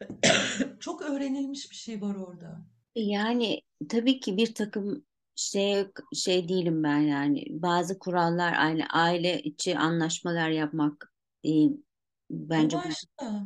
Çok 0.80 1.02
öğrenilmiş 1.02 1.70
bir 1.70 1.76
şey 1.76 2.02
var 2.02 2.14
orada. 2.14 2.66
Yani 2.94 3.62
tabii 3.88 4.20
ki 4.20 4.36
bir 4.36 4.54
takım 4.54 5.04
şey 5.36 5.86
şey 6.14 6.48
değilim 6.48 6.82
ben 6.82 6.98
yani 6.98 7.44
bazı 7.50 7.98
kurallar 7.98 8.54
aynı 8.56 8.86
aile 8.92 9.42
içi 9.42 9.78
anlaşmalar 9.78 10.50
yapmak 10.50 11.12
e, 11.46 11.50
bence 12.30 12.78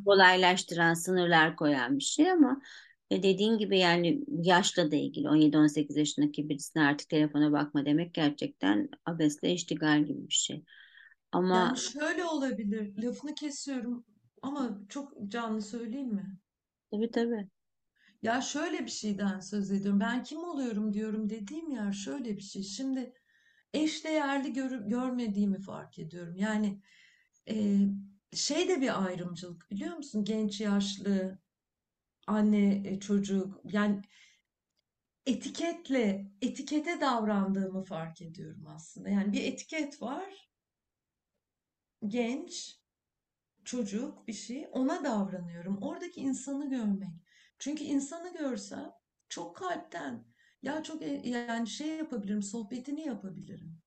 kolaylaştıran 0.04 0.94
sınırlar 0.94 1.56
koyan 1.56 1.98
bir 1.98 2.04
şey 2.04 2.30
ama 2.30 2.60
e, 3.10 3.22
dediğin 3.22 3.58
gibi 3.58 3.78
yani 3.78 4.24
yaşla 4.42 4.90
da 4.92 4.96
ilgili 4.96 5.28
17-18 5.28 5.96
yaşındaki 5.96 6.48
birisine 6.48 6.82
artık 6.82 7.08
telefona 7.08 7.52
bakma 7.52 7.84
demek 7.86 8.14
gerçekten 8.14 8.88
abesle 9.06 9.52
iştigal 9.52 10.04
gibi 10.04 10.28
bir 10.28 10.34
şey. 10.34 10.64
Yani 11.50 11.72
Ama 11.72 11.78
şöyle 11.78 12.24
olabilir. 12.24 13.02
Lafını 13.02 13.34
kesiyorum 13.34 14.04
ama 14.42 14.80
çok 14.88 15.12
canlı 15.28 15.62
söyleyeyim 15.62 16.08
mi? 16.14 16.38
tabii 16.90 17.10
tabii. 17.10 17.48
Ya 18.22 18.40
şöyle 18.40 18.84
bir 18.84 18.90
şeyden 18.90 19.40
söz 19.40 19.70
ediyorum. 19.70 20.00
Ben 20.00 20.22
kim 20.24 20.38
oluyorum 20.44 20.92
diyorum 20.94 21.30
dediğim 21.30 21.70
yer 21.70 21.92
şöyle 21.92 22.36
bir 22.36 22.42
şey. 22.42 22.62
Şimdi 22.62 23.12
eşdeğerli 23.74 24.52
görü- 24.52 24.88
görmediğimi 24.88 25.60
fark 25.60 25.98
ediyorum. 25.98 26.36
Yani 26.36 26.82
e, 27.50 27.78
şey 28.34 28.68
de 28.68 28.80
bir 28.80 29.04
ayrımcılık 29.06 29.70
biliyor 29.70 29.96
musun? 29.96 30.24
Genç, 30.24 30.60
yaşlı, 30.60 31.38
anne, 32.26 32.82
e, 32.84 33.00
çocuk. 33.00 33.60
Yani 33.64 34.02
etiketle, 35.26 36.30
etikete 36.42 37.00
davrandığımı 37.00 37.84
fark 37.84 38.22
ediyorum 38.22 38.66
aslında. 38.66 39.08
Yani 39.08 39.32
bir 39.32 39.44
etiket 39.44 40.02
var. 40.02 40.50
Genç, 42.08 42.78
çocuk 43.64 44.28
bir 44.28 44.32
şey. 44.32 44.68
Ona 44.72 45.04
davranıyorum. 45.04 45.82
Oradaki 45.82 46.20
insanı 46.20 46.70
görmek. 46.70 47.10
Çünkü 47.58 47.84
insanı 47.84 48.32
görsem 48.38 48.92
çok 49.28 49.56
kalpten 49.56 50.24
ya 50.62 50.82
çok 50.82 51.02
e- 51.02 51.28
yani 51.28 51.68
şey 51.68 51.88
yapabilirim, 51.88 52.42
sohbetini 52.42 53.06
yapabilirim. 53.06 53.79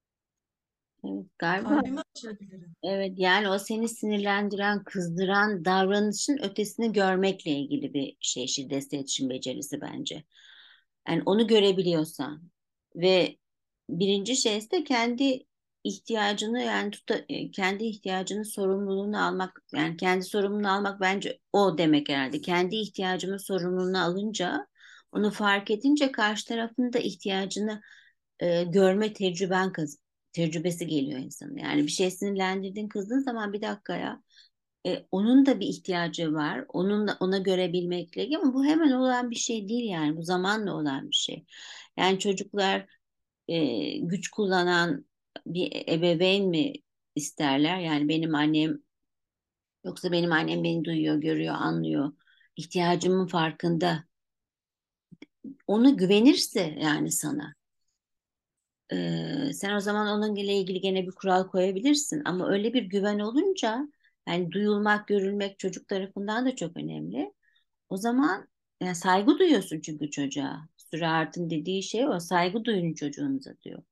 Evet, 1.06 1.26
galiba 1.40 1.70
Kalbimi 1.70 2.02
açabilirim. 2.16 2.76
Evet 2.84 3.14
yani 3.18 3.50
o 3.50 3.60
seni 3.60 3.90
sinirlendiren, 3.90 4.84
kızdıran 4.84 5.66
davranışın 5.66 6.38
ötesini 6.38 6.94
görmekle 6.94 7.52
ilgili 7.52 7.94
bir 7.94 8.18
şey 8.22 8.48
şiddetle 8.48 8.98
iletişim 8.98 9.30
becerisi 9.30 9.82
bence. 9.82 10.24
Yani 11.08 11.22
onu 11.26 11.48
görebiliyorsan 11.48 12.44
ve 12.96 13.38
birinci 13.90 14.36
şey 14.36 14.58
ise 14.58 14.84
kendi 14.84 15.46
ihtiyacını 15.84 16.62
yani 16.62 16.92
tuta, 16.92 17.16
e, 17.30 17.52
kendi 17.52 17.84
ihtiyacının 17.84 18.44
sorumluluğunu 18.44 19.26
almak 19.26 19.64
yani 19.74 19.98
kendi 19.98 20.26
sorumluluğunu 20.26 20.72
almak 20.72 21.02
bence 21.02 21.40
o 21.54 21.78
demek 21.78 22.10
herhalde. 22.10 22.42
Kendi 22.42 22.76
ihtiyacımın 22.76 23.38
sorumluluğunu 23.38 24.04
alınca 24.04 24.68
onu 25.12 25.32
fark 25.32 25.72
edince 25.72 26.12
karşı 26.12 26.48
tarafın 26.48 26.94
da 26.94 27.00
ihtiyacını 27.00 27.82
e, 28.40 28.64
görme 28.64 29.14
tecrüben 29.14 29.72
kaz 29.72 30.03
tecrübesi 30.34 30.88
geliyor 30.88 31.20
insanın. 31.20 31.58
Yani 31.58 31.84
bir 31.84 31.92
şey 31.92 32.12
sinirlendirdin, 32.12 32.88
kızdığın 32.88 33.20
zaman 33.20 33.54
bir 33.54 33.62
dakika 33.62 33.96
ya. 33.98 34.24
E, 34.88 35.06
onun 35.12 35.46
da 35.46 35.60
bir 35.60 35.68
ihtiyacı 35.68 36.34
var. 36.34 36.66
Onun 36.70 37.08
da, 37.08 37.18
ona 37.20 37.38
görebilmekle 37.38 38.24
ilgili 38.24 38.38
ama 38.38 38.54
bu 38.54 38.66
hemen 38.66 38.92
olan 38.92 39.32
bir 39.32 39.36
şey 39.36 39.70
değil 39.70 39.90
yani. 39.92 40.18
Bu 40.18 40.24
zamanla 40.24 40.76
olan 40.76 41.10
bir 41.12 41.16
şey. 41.16 41.46
Yani 41.98 42.20
çocuklar 42.20 42.88
e, 43.48 43.98
güç 43.98 44.30
kullanan 44.30 45.06
bir 45.46 45.90
ebeveyn 45.90 46.46
mi 46.50 46.74
isterler? 47.16 47.80
Yani 47.80 48.10
benim 48.10 48.36
annem 48.36 48.80
yoksa 49.86 50.12
benim 50.12 50.32
annem 50.32 50.64
beni 50.64 50.86
duyuyor, 50.86 51.16
görüyor, 51.16 51.56
anlıyor. 51.56 52.14
ihtiyacımın 52.58 53.28
farkında. 53.28 54.04
Onu 55.68 55.98
güvenirse 55.98 56.78
yani 56.82 57.12
sana. 57.12 57.54
Ee, 58.94 59.54
sen 59.54 59.76
o 59.76 59.80
zaman 59.80 60.08
onunla 60.08 60.40
ilgili 60.40 60.82
gene 60.82 61.08
bir 61.08 61.12
kural 61.12 61.48
koyabilirsin 61.48 62.22
ama 62.26 62.50
öyle 62.50 62.74
bir 62.74 62.84
güven 62.84 63.20
olunca 63.20 63.88
yani 64.28 64.52
duyulmak, 64.52 65.08
görülmek 65.08 65.60
çocuk 65.60 65.88
tarafından 65.88 66.46
da 66.46 66.56
çok 66.56 66.78
önemli. 66.78 67.34
O 67.90 67.98
zaman 67.98 68.48
yani 68.82 68.96
saygı 68.96 69.40
duyuyorsun 69.40 69.82
çünkü 69.82 70.12
çocuğa. 70.12 70.68
Sürahat'ın 70.78 71.50
dediği 71.50 71.84
şey 71.84 72.08
o 72.08 72.20
saygı 72.20 72.66
duyun 72.66 72.94
çocuğunuza 72.94 73.52
diyor. 73.64 73.84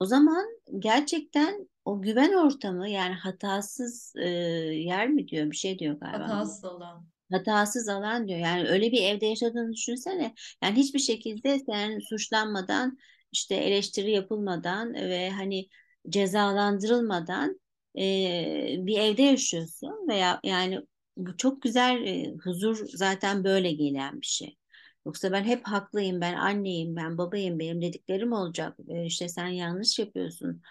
O 0.00 0.06
zaman 0.06 0.46
gerçekten 0.78 1.68
o 1.84 2.02
güven 2.02 2.32
ortamı 2.32 2.88
yani 2.88 3.14
hatasız 3.14 4.12
e, 4.16 4.28
yer 4.28 5.08
mi 5.08 5.28
diyor 5.28 5.50
bir 5.50 5.56
şey 5.56 5.78
diyor 5.78 6.00
galiba. 6.00 6.28
Hatasız 6.28 6.64
olan. 6.64 7.06
Hatasız 7.32 7.88
alan 7.88 8.28
diyor. 8.28 8.38
Yani 8.38 8.68
öyle 8.68 8.92
bir 8.92 9.02
evde 9.02 9.26
yaşadığını 9.26 9.72
düşünsene. 9.72 10.34
Yani 10.62 10.76
hiçbir 10.76 10.98
şekilde 10.98 11.58
sen 11.58 11.98
suçlanmadan, 11.98 12.98
işte 13.34 13.56
eleştiri 13.56 14.12
yapılmadan 14.12 14.94
ve 14.94 15.30
hani 15.30 15.68
cezalandırılmadan 16.10 17.60
e, 17.98 18.76
bir 18.80 18.98
evde 18.98 19.22
yaşıyorsun 19.22 20.08
veya 20.08 20.40
yani 20.44 20.80
bu 21.16 21.36
çok 21.36 21.62
güzel 21.62 22.02
e, 22.06 22.34
huzur 22.44 22.86
zaten 22.88 23.44
böyle 23.44 23.72
gelen 23.72 24.20
bir 24.20 24.26
şey. 24.26 24.58
Yoksa 25.06 25.32
ben 25.32 25.44
hep 25.44 25.66
haklıyım, 25.68 26.20
ben 26.20 26.34
anneyim, 26.34 26.96
ben 26.96 27.18
babayım, 27.18 27.58
benim 27.58 27.82
dediklerim 27.82 28.32
olacak. 28.32 28.78
E, 28.88 29.06
işte 29.06 29.28
sen 29.28 29.48
yanlış 29.48 29.98
yapıyorsun. 29.98 30.62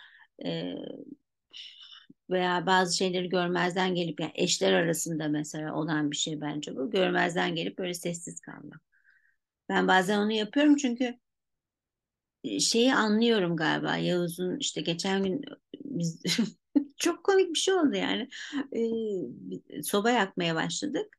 E, 0.45 0.73
veya 2.29 2.65
bazı 2.65 2.97
şeyleri 2.97 3.29
görmezden 3.29 3.95
gelip 3.95 4.19
yani 4.19 4.31
eşler 4.35 4.73
arasında 4.73 5.27
mesela 5.27 5.75
olan 5.75 6.11
bir 6.11 6.15
şey 6.15 6.41
bence 6.41 6.75
bu. 6.75 6.91
Görmezden 6.91 7.55
gelip 7.55 7.77
böyle 7.77 7.93
sessiz 7.93 8.39
kalmak. 8.41 8.81
Ben 9.69 9.87
bazen 9.87 10.19
onu 10.19 10.31
yapıyorum 10.31 10.75
çünkü 10.77 11.19
şeyi 12.59 12.95
anlıyorum 12.95 13.55
galiba. 13.57 13.97
Yavuz'un 13.97 14.57
işte 14.59 14.81
geçen 14.81 15.23
gün 15.23 15.41
biz 15.85 16.21
çok 16.97 17.23
komik 17.23 17.49
bir 17.49 17.59
şey 17.59 17.73
oldu 17.73 17.95
yani. 17.95 18.29
E, 19.69 19.83
soba 19.83 20.11
yakmaya 20.11 20.55
başladık. 20.55 21.17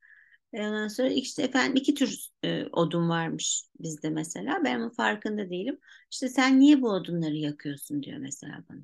Ondan 0.53 0.89
sonra 0.89 1.09
işte 1.09 1.43
efendim 1.43 1.77
iki 1.77 1.95
tür 1.95 2.29
e, 2.45 2.67
odun 2.67 3.09
varmış 3.09 3.65
bizde 3.81 4.11
mesela. 4.11 4.61
Ben 4.65 4.81
onun 4.81 4.91
farkında 4.91 5.51
değilim. 5.51 5.79
İşte 6.13 6.29
sen 6.29 6.61
niye 6.61 6.83
bu 6.83 6.91
odunları 6.91 7.35
yakıyorsun 7.37 8.03
diyor 8.03 8.19
mesela 8.19 8.65
bana. 8.71 8.81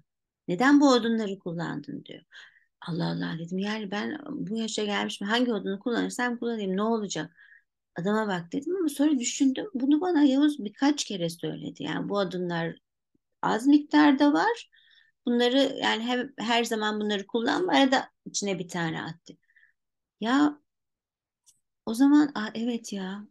Neden 0.49 0.81
bu 0.81 0.91
odunları 0.93 1.39
kullandın 1.39 2.05
diyor. 2.05 2.23
Allah 2.89 3.05
Allah 3.07 3.37
dedim 3.39 3.59
yani 3.59 3.91
ben 3.91 4.19
bu 4.31 4.57
yaşa 4.59 4.85
gelmişim 4.85 5.27
hangi 5.29 5.53
odunu 5.53 5.81
kullanırsam 5.81 6.39
kullanayım 6.39 6.77
ne 6.77 6.83
olacak? 6.83 7.37
Adama 8.01 8.29
bak 8.29 8.53
dedim 8.53 8.77
ama 8.77 8.89
sonra 8.89 9.19
düşündüm. 9.19 9.67
Bunu 9.75 10.01
bana 10.01 10.23
Yavuz 10.23 10.59
birkaç 10.65 11.05
kere 11.05 11.31
söyledi. 11.31 11.83
Yani 11.83 12.09
bu 12.09 12.19
odunlar 12.19 12.77
az 13.43 13.67
miktarda 13.67 14.33
var. 14.33 14.71
Bunları 15.27 15.59
yani 15.83 16.05
hem, 16.05 16.33
her 16.39 16.65
zaman 16.65 17.01
bunları 17.01 17.27
kullanma 17.27 17.73
arada 17.73 18.11
içine 18.27 18.59
bir 18.59 18.69
tane 18.69 19.03
attı. 19.03 19.35
Ya 20.21 20.61
o 21.87 21.95
zaman 21.95 22.33
Aa, 22.35 22.51
evet 22.55 22.93
ya 22.93 23.27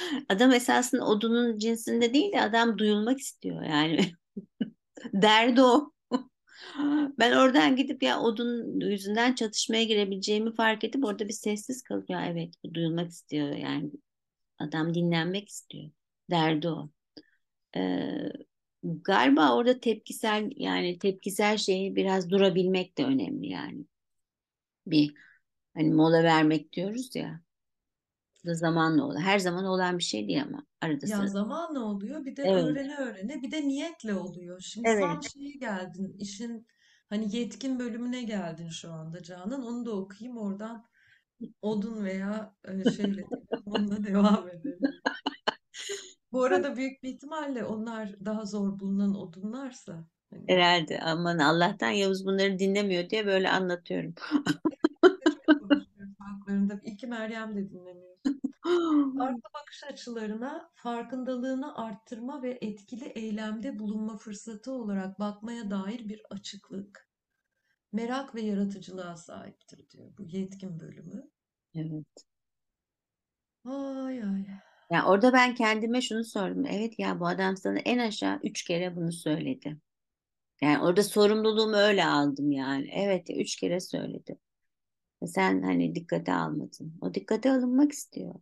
adam 0.28 0.52
esasında 0.52 1.04
odunun 1.06 1.58
cinsinde 1.58 2.14
değil 2.14 2.32
de 2.32 2.40
adam 2.40 2.78
duyulmak 2.78 3.18
istiyor 3.20 3.62
yani 3.62 4.12
derdi 5.14 5.62
o. 5.62 5.92
Ben 7.18 7.32
oradan 7.32 7.76
gidip 7.76 8.02
ya 8.02 8.20
odun 8.20 8.80
yüzünden 8.80 9.34
çatışmaya 9.34 9.84
girebileceğimi 9.84 10.54
fark 10.54 10.84
edip 10.84 11.04
orada 11.04 11.28
bir 11.28 11.32
sessiz 11.32 11.82
kalıp 11.82 12.10
ya 12.10 12.26
evet 12.26 12.54
bu 12.64 12.74
duyulmak 12.74 13.10
istiyor 13.10 13.48
yani 13.56 13.90
adam 14.58 14.94
dinlenmek 14.94 15.48
istiyor 15.48 15.90
derdi 16.30 16.68
o. 16.68 16.90
Ee, 17.76 18.30
galiba 18.84 19.56
orada 19.56 19.80
tepkisel 19.80 20.50
yani 20.56 20.98
tepkisel 20.98 21.56
şeyi 21.58 21.96
biraz 21.96 22.30
durabilmek 22.30 22.98
de 22.98 23.04
önemli 23.04 23.48
yani. 23.48 23.84
Bir 24.86 25.14
hani 25.74 25.94
mola 25.94 26.22
vermek 26.24 26.72
diyoruz 26.72 27.16
ya 27.16 27.40
da 28.46 28.54
zamanla 28.54 29.04
olur. 29.04 29.18
Her 29.18 29.38
zaman 29.38 29.64
olan 29.64 29.98
bir 29.98 30.02
şey 30.02 30.28
değil 30.28 30.42
ama 30.42 30.66
arada 30.80 31.06
Ya 31.06 31.16
sırada. 31.16 31.26
zamanla 31.26 31.80
oluyor, 31.84 32.24
bir 32.24 32.36
de 32.36 32.42
Evet, 32.42 32.64
öğrene 32.64 32.96
öğrene, 32.96 33.42
bir 33.42 33.50
de 33.50 33.68
niyetle 33.68 34.14
oluyor. 34.14 34.60
Şimdi 34.60 34.88
evet. 34.88 35.22
şeye 35.32 35.52
geldin, 35.52 36.16
işin 36.18 36.66
hani 37.08 37.36
yetkin 37.36 37.78
bölümüne 37.78 38.22
geldin 38.22 38.68
şu 38.68 38.92
anda 38.92 39.22
Canan. 39.22 39.62
Onu 39.62 39.86
da 39.86 39.90
okuyayım 39.96 40.38
oradan 40.38 40.84
odun 41.62 42.04
veya 42.04 42.54
e, 42.64 42.90
şeyle 42.90 43.22
telefonla 43.28 44.04
devam 44.06 44.48
edelim. 44.48 45.00
Bu 46.32 46.42
arada 46.44 46.76
büyük 46.76 47.02
bir 47.02 47.08
ihtimalle 47.08 47.64
onlar 47.64 48.24
daha 48.24 48.44
zor 48.44 48.80
bulunan 48.80 49.14
odunlarsa 49.14 50.04
hani 50.30 50.46
Herhalde. 50.48 51.00
Aman 51.00 51.38
Allah'tan 51.38 51.90
Yavuz 51.90 52.26
bunları 52.26 52.58
dinlemiyor 52.58 53.10
diye 53.10 53.26
böyle 53.26 53.50
anlatıyorum. 53.50 54.14
çok 55.44 55.56
konuşuyoruz 55.60 55.89
haklarında. 56.70 56.90
İyi 56.90 56.96
ki 56.96 57.06
Meryem 57.06 57.56
de 57.56 57.70
dinlemiyorsun. 57.70 58.40
Farklı 59.18 59.50
bakış 59.54 59.84
açılarına, 59.84 60.70
farkındalığını 60.74 61.76
arttırma 61.76 62.42
ve 62.42 62.58
etkili 62.60 63.04
eylemde 63.04 63.78
bulunma 63.78 64.16
fırsatı 64.16 64.72
olarak 64.72 65.20
bakmaya 65.20 65.70
dair 65.70 66.08
bir 66.08 66.22
açıklık, 66.30 67.08
merak 67.92 68.34
ve 68.34 68.40
yaratıcılığa 68.40 69.16
sahiptir 69.16 69.90
diyor 69.90 70.12
bu 70.18 70.22
yetkin 70.22 70.80
bölümü. 70.80 71.30
Evet. 71.74 72.26
Ay 73.64 74.22
ay. 74.22 74.46
Yani 74.90 75.04
orada 75.06 75.32
ben 75.32 75.54
kendime 75.54 76.00
şunu 76.00 76.24
sordum. 76.24 76.66
Evet 76.66 76.98
ya 76.98 77.20
bu 77.20 77.26
adam 77.26 77.56
sana 77.56 77.78
en 77.78 77.98
aşağı 77.98 78.40
üç 78.42 78.64
kere 78.64 78.96
bunu 78.96 79.12
söyledi. 79.12 79.76
Yani 80.62 80.82
orada 80.84 81.02
sorumluluğumu 81.02 81.76
öyle 81.76 82.04
aldım 82.04 82.52
yani. 82.52 82.90
Evet 82.94 83.30
ya 83.30 83.36
üç 83.36 83.56
kere 83.56 83.80
söyledi. 83.80 84.38
Sen 85.26 85.62
hani 85.62 85.94
dikkate 85.94 86.32
almadın. 86.34 86.98
O 87.00 87.14
dikkate 87.14 87.50
alınmak 87.52 87.92
istiyor. 87.92 88.34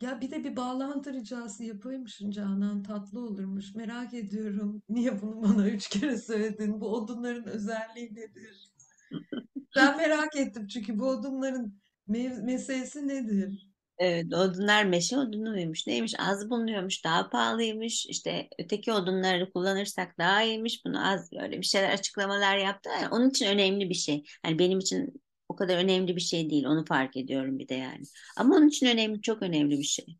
Ya 0.00 0.20
bir 0.20 0.30
de 0.30 0.44
bir 0.44 0.56
bağlantı 0.56 1.12
ricası 1.14 1.64
yapaymışsın 1.64 2.30
Canan 2.30 2.82
tatlı 2.82 3.20
olurmuş. 3.20 3.74
Merak 3.74 4.14
ediyorum. 4.14 4.82
Niye 4.88 5.22
bunu 5.22 5.42
bana 5.42 5.68
üç 5.70 5.88
kere 5.88 6.18
söyledin? 6.18 6.80
Bu 6.80 6.88
odunların 6.96 7.44
özelliği 7.46 8.14
nedir? 8.14 8.70
Ben 9.76 9.96
merak 9.96 10.36
ettim 10.36 10.66
çünkü 10.66 10.98
bu 10.98 11.08
odunların 11.08 11.80
mev- 12.08 12.42
meselesi 12.44 13.08
nedir? 13.08 13.70
Evet, 13.98 14.34
odunlar 14.34 14.84
meşe 14.84 15.18
odunu 15.18 15.50
muymuş? 15.50 15.86
Neymiş? 15.86 16.14
Az 16.18 16.50
bulunuyormuş, 16.50 17.04
daha 17.04 17.30
pahalıymış. 17.30 18.06
İşte 18.06 18.48
öteki 18.58 18.92
odunları 18.92 19.52
kullanırsak 19.52 20.18
daha 20.18 20.42
iyiymiş. 20.42 20.84
Bunu 20.84 21.08
az 21.10 21.32
böyle 21.32 21.58
bir 21.58 21.66
şeyler 21.66 21.90
açıklamalar 21.90 22.56
yaptı. 22.58 22.90
Yani 22.90 23.08
onun 23.08 23.30
için 23.30 23.46
önemli 23.46 23.88
bir 23.90 23.94
şey. 23.94 24.24
Hani 24.42 24.58
benim 24.58 24.78
için 24.78 25.22
o 25.48 25.56
kadar 25.56 25.76
önemli 25.78 26.16
bir 26.16 26.20
şey 26.20 26.50
değil. 26.50 26.64
Onu 26.64 26.84
fark 26.84 27.16
ediyorum 27.16 27.58
bir 27.58 27.68
de 27.68 27.74
yani. 27.74 28.02
Ama 28.36 28.56
onun 28.56 28.68
için 28.68 28.86
önemli, 28.86 29.22
çok 29.22 29.42
önemli 29.42 29.78
bir 29.78 29.84
şey. 29.84 30.18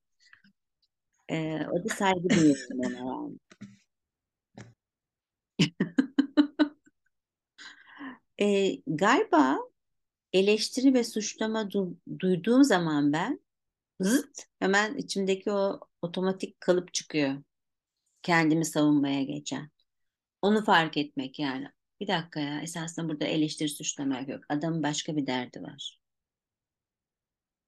Ee, 1.30 1.66
o 1.72 1.84
da 1.84 1.88
saygı 1.88 2.28
duyuyorum 2.30 2.80
ona 2.80 2.98
yani. 2.98 3.38
Ee, 8.40 8.76
galiba 8.86 9.58
eleştiri 10.32 10.94
ve 10.94 11.04
suçlama 11.04 11.62
du- 11.62 11.96
duyduğum 12.20 12.64
zaman 12.64 13.12
ben 13.12 13.40
zıt 14.00 14.42
hemen 14.60 14.96
içimdeki 14.96 15.52
o 15.52 15.80
otomatik 16.02 16.60
kalıp 16.60 16.94
çıkıyor. 16.94 17.36
Kendimi 18.22 18.64
savunmaya 18.64 19.22
geçen. 19.22 19.70
Onu 20.42 20.64
fark 20.64 20.96
etmek 20.96 21.38
yani. 21.38 21.68
Bir 22.00 22.06
dakika 22.08 22.40
ya 22.40 22.60
esasında 22.60 23.08
burada 23.08 23.24
eleştiri 23.24 23.68
suçlamak 23.68 24.28
yok. 24.28 24.44
Adamın 24.48 24.82
başka 24.82 25.16
bir 25.16 25.26
derdi 25.26 25.62
var. 25.62 26.00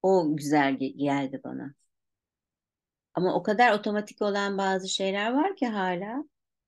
O 0.02 0.36
güzel 0.36 0.74
ge- 0.74 0.96
geldi 0.96 1.40
bana. 1.44 1.74
Ama 3.14 3.34
o 3.34 3.42
kadar 3.42 3.72
otomatik 3.78 4.22
olan 4.22 4.58
bazı 4.58 4.88
şeyler 4.88 5.32
var 5.32 5.56
ki 5.56 5.66
hala 5.66 6.24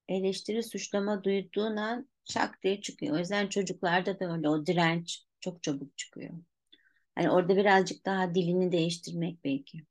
eleştiri 0.08 0.62
suçlama 0.62 1.24
duyduğun 1.24 1.76
an 1.76 2.08
şak 2.24 2.62
diye 2.62 2.80
çıkıyor. 2.80 3.16
O 3.16 3.18
yüzden 3.18 3.48
çocuklarda 3.48 4.20
da 4.20 4.32
öyle 4.34 4.48
o 4.48 4.66
direnç 4.66 5.24
çok 5.40 5.62
çabuk 5.62 5.98
çıkıyor. 5.98 6.34
Hani 7.14 7.30
orada 7.30 7.56
birazcık 7.56 8.06
daha 8.06 8.34
dilini 8.34 8.72
değiştirmek 8.72 9.44
belki 9.44 9.84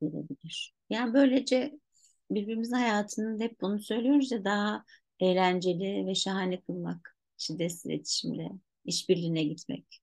gelebilir. 0.00 0.74
Yani 0.90 1.14
böylece 1.14 1.80
birbirimizin 2.30 2.76
hayatının 2.76 3.40
hep 3.40 3.60
bunu 3.60 3.80
söylüyoruz 3.80 4.32
ya 4.32 4.44
daha 4.44 4.84
eğlenceli 5.20 6.06
ve 6.06 6.14
şahane 6.14 6.60
kılmak. 6.60 7.16
Şiddetsiz 7.38 7.86
iletişimle, 7.86 8.50
işbirliğine 8.84 9.44
gitmek 9.44 10.02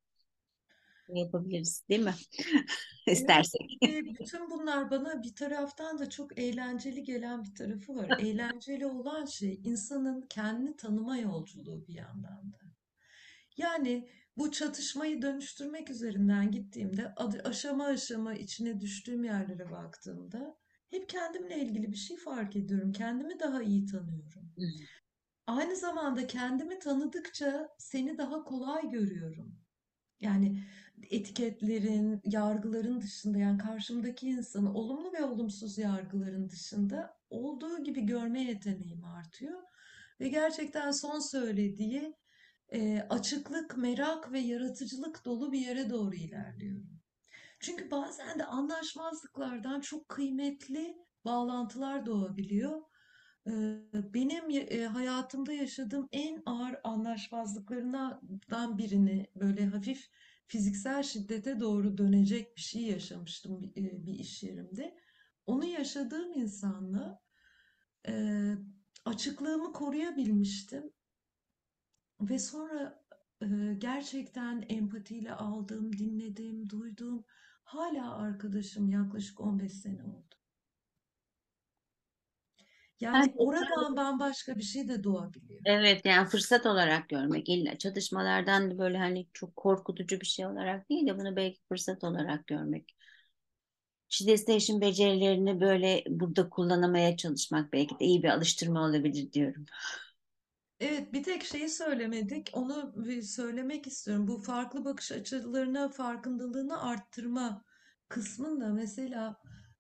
yapabiliriz, 1.10 1.84
değil 1.90 2.02
mi? 2.02 2.14
İstersek. 3.08 3.62
bütün 3.82 4.50
bunlar 4.50 4.92
bana 4.92 5.24
bir 5.24 5.36
taraftan 5.36 6.00
da 6.00 6.10
çok 6.10 6.40
eğlenceli 6.40 7.04
gelen 7.04 7.44
bir 7.44 7.56
tarafı 7.56 7.96
var. 7.96 8.08
Eğlenceli 8.20 8.86
olan 8.86 9.26
şey 9.26 9.62
insanın 9.64 10.22
kendini 10.22 10.76
tanıma 10.76 11.18
yolculuğu 11.18 11.88
bir 11.88 11.94
yandan 11.94 12.54
da. 12.54 12.58
Yani 13.58 14.10
bu 14.38 14.52
çatışmayı 14.52 15.22
dönüştürmek 15.22 15.90
üzerinden 15.90 16.52
gittiğimde 16.52 17.16
aşama 17.44 17.86
aşama 17.86 18.34
içine 18.34 18.82
düştüğüm 18.82 19.24
yerlere 19.24 19.72
baktığımda 19.72 20.58
hep 20.90 21.10
kendimle 21.10 21.60
ilgili 21.60 21.92
bir 21.92 21.98
şey 21.98 22.18
fark 22.18 22.56
ediyorum. 22.56 22.92
Kendimi 22.92 23.40
daha 23.40 23.64
iyi 23.64 23.86
tanıyorum. 23.86 24.54
Aynı 25.48 25.76
zamanda 25.76 26.28
kendimi 26.28 26.80
tanıdıkça 26.80 27.70
seni 27.78 28.18
daha 28.18 28.44
kolay 28.44 28.90
görüyorum. 28.90 29.60
Yani 30.20 30.64
etiketlerin, 31.10 32.22
yargıların 32.26 33.02
dışında 33.02 33.38
yani 33.38 33.58
karşımdaki 33.58 34.28
insanı 34.28 34.74
olumlu 34.74 35.14
ve 35.14 35.24
olumsuz 35.24 35.78
yargıların 35.78 36.50
dışında 36.50 37.18
olduğu 37.30 37.84
gibi 37.84 38.02
görme 38.02 38.42
yeteneğim 38.44 39.06
artıyor. 39.06 39.62
Ve 40.20 40.28
gerçekten 40.28 40.92
son 40.92 41.20
söylediği 41.20 42.16
e, 42.74 43.00
açıklık, 43.10 43.78
merak 43.78 44.32
ve 44.32 44.40
yaratıcılık 44.40 45.26
dolu 45.26 45.52
bir 45.52 45.60
yere 45.60 45.90
doğru 45.90 46.16
ilerliyorum. 46.16 47.00
Çünkü 47.60 47.92
bazen 47.92 48.40
de 48.40 48.46
anlaşmazlıklardan 48.46 49.82
çok 49.82 50.10
kıymetli 50.10 50.98
bağlantılar 51.26 52.06
doğabiliyor. 52.06 52.82
Benim 53.94 54.50
ya- 54.50 54.94
hayatımda 54.96 55.54
yaşadığım 55.54 56.10
en 56.12 56.44
ağır 56.46 56.76
anlaşmazlıklarından 56.84 58.78
birini 58.78 59.28
böyle 59.36 59.66
hafif 59.66 60.10
fiziksel 60.48 61.04
şiddete 61.04 61.60
doğru 61.60 61.98
dönecek 61.98 62.56
bir 62.58 62.62
şey 62.62 62.82
yaşamıştım 62.82 63.62
bir, 63.62 64.14
iş 64.20 64.44
yerimde. 64.44 64.96
Onu 65.46 65.66
yaşadığım 65.66 66.34
insanla 66.34 67.22
açıklığımı 69.06 69.74
koruyabilmiştim 69.74 70.92
ve 72.22 72.40
sonra 72.40 73.04
gerçekten 73.78 74.66
empatiyle 74.70 75.34
aldım, 75.34 75.98
dinledim, 75.98 76.70
duydum. 76.70 77.26
Hala 77.64 78.18
arkadaşım 78.18 78.90
yaklaşık 78.90 79.40
15 79.40 79.74
sene 79.74 80.04
oldu. 80.04 80.33
Yani 83.00 83.34
oradan 83.38 83.98
bambaşka 83.98 84.56
bir 84.56 84.64
şey 84.64 84.88
de 84.88 85.04
doğabiliyor. 85.04 85.62
evet 85.66 86.06
yani 86.06 86.28
fırsat 86.28 86.66
olarak 86.66 87.10
görmek 87.10 87.50
illa 87.50 87.78
çatışmalardan 87.78 88.72
da 88.72 88.78
böyle 88.78 88.98
hani 88.98 89.28
çok 89.34 89.56
korkutucu 89.56 90.22
bir 90.22 90.26
şey 90.26 90.46
olarak 90.46 90.90
değil 90.90 91.08
de 91.08 91.20
bunu 91.20 91.36
belki 91.36 91.60
fırsat 91.70 92.04
olarak 92.04 92.48
görmek. 92.48 92.96
Şiddet 94.10 94.40
Station 94.40 94.82
becerilerini 94.82 95.62
böyle 95.62 96.04
burada 96.10 96.50
kullanmaya 96.50 97.18
çalışmak 97.18 97.74
belki 97.74 98.00
de 98.00 98.06
iyi 98.06 98.24
bir 98.24 98.30
alıştırma 98.30 98.86
olabilir 98.86 99.34
diyorum. 99.34 99.66
Evet, 100.80 101.14
bir 101.14 101.24
tek 101.24 101.44
şeyi 101.44 101.70
söylemedik. 101.70 102.50
Onu 102.54 102.94
söylemek 103.24 103.88
istiyorum. 103.88 104.28
Bu 104.28 104.38
farklı 104.38 104.86
bakış 104.86 105.12
açılarına 105.12 105.90
farkındalığını 105.90 106.84
arttırma 106.84 107.64
kısmında 108.10 108.74
mesela 108.74 109.36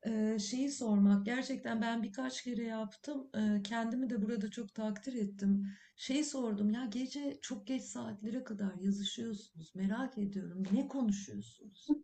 e, 0.05 0.39
şeyi 0.39 0.71
sormak. 0.71 1.25
Gerçekten 1.25 1.81
ben 1.81 2.03
birkaç 2.03 2.43
kere 2.43 2.63
yaptım. 2.63 3.29
E, 3.35 3.61
kendimi 3.63 4.09
de 4.09 4.21
burada 4.21 4.49
çok 4.49 4.75
takdir 4.75 5.13
ettim. 5.13 5.67
Şeyi 5.95 6.23
sordum 6.23 6.69
ya 6.69 6.85
gece 6.85 7.39
çok 7.41 7.67
geç 7.67 7.83
saatlere 7.83 8.43
kadar 8.43 8.75
yazışıyorsunuz. 8.75 9.75
Merak 9.75 10.17
ediyorum. 10.17 10.63
Ne 10.71 10.87
konuşuyorsunuz? 10.87 11.87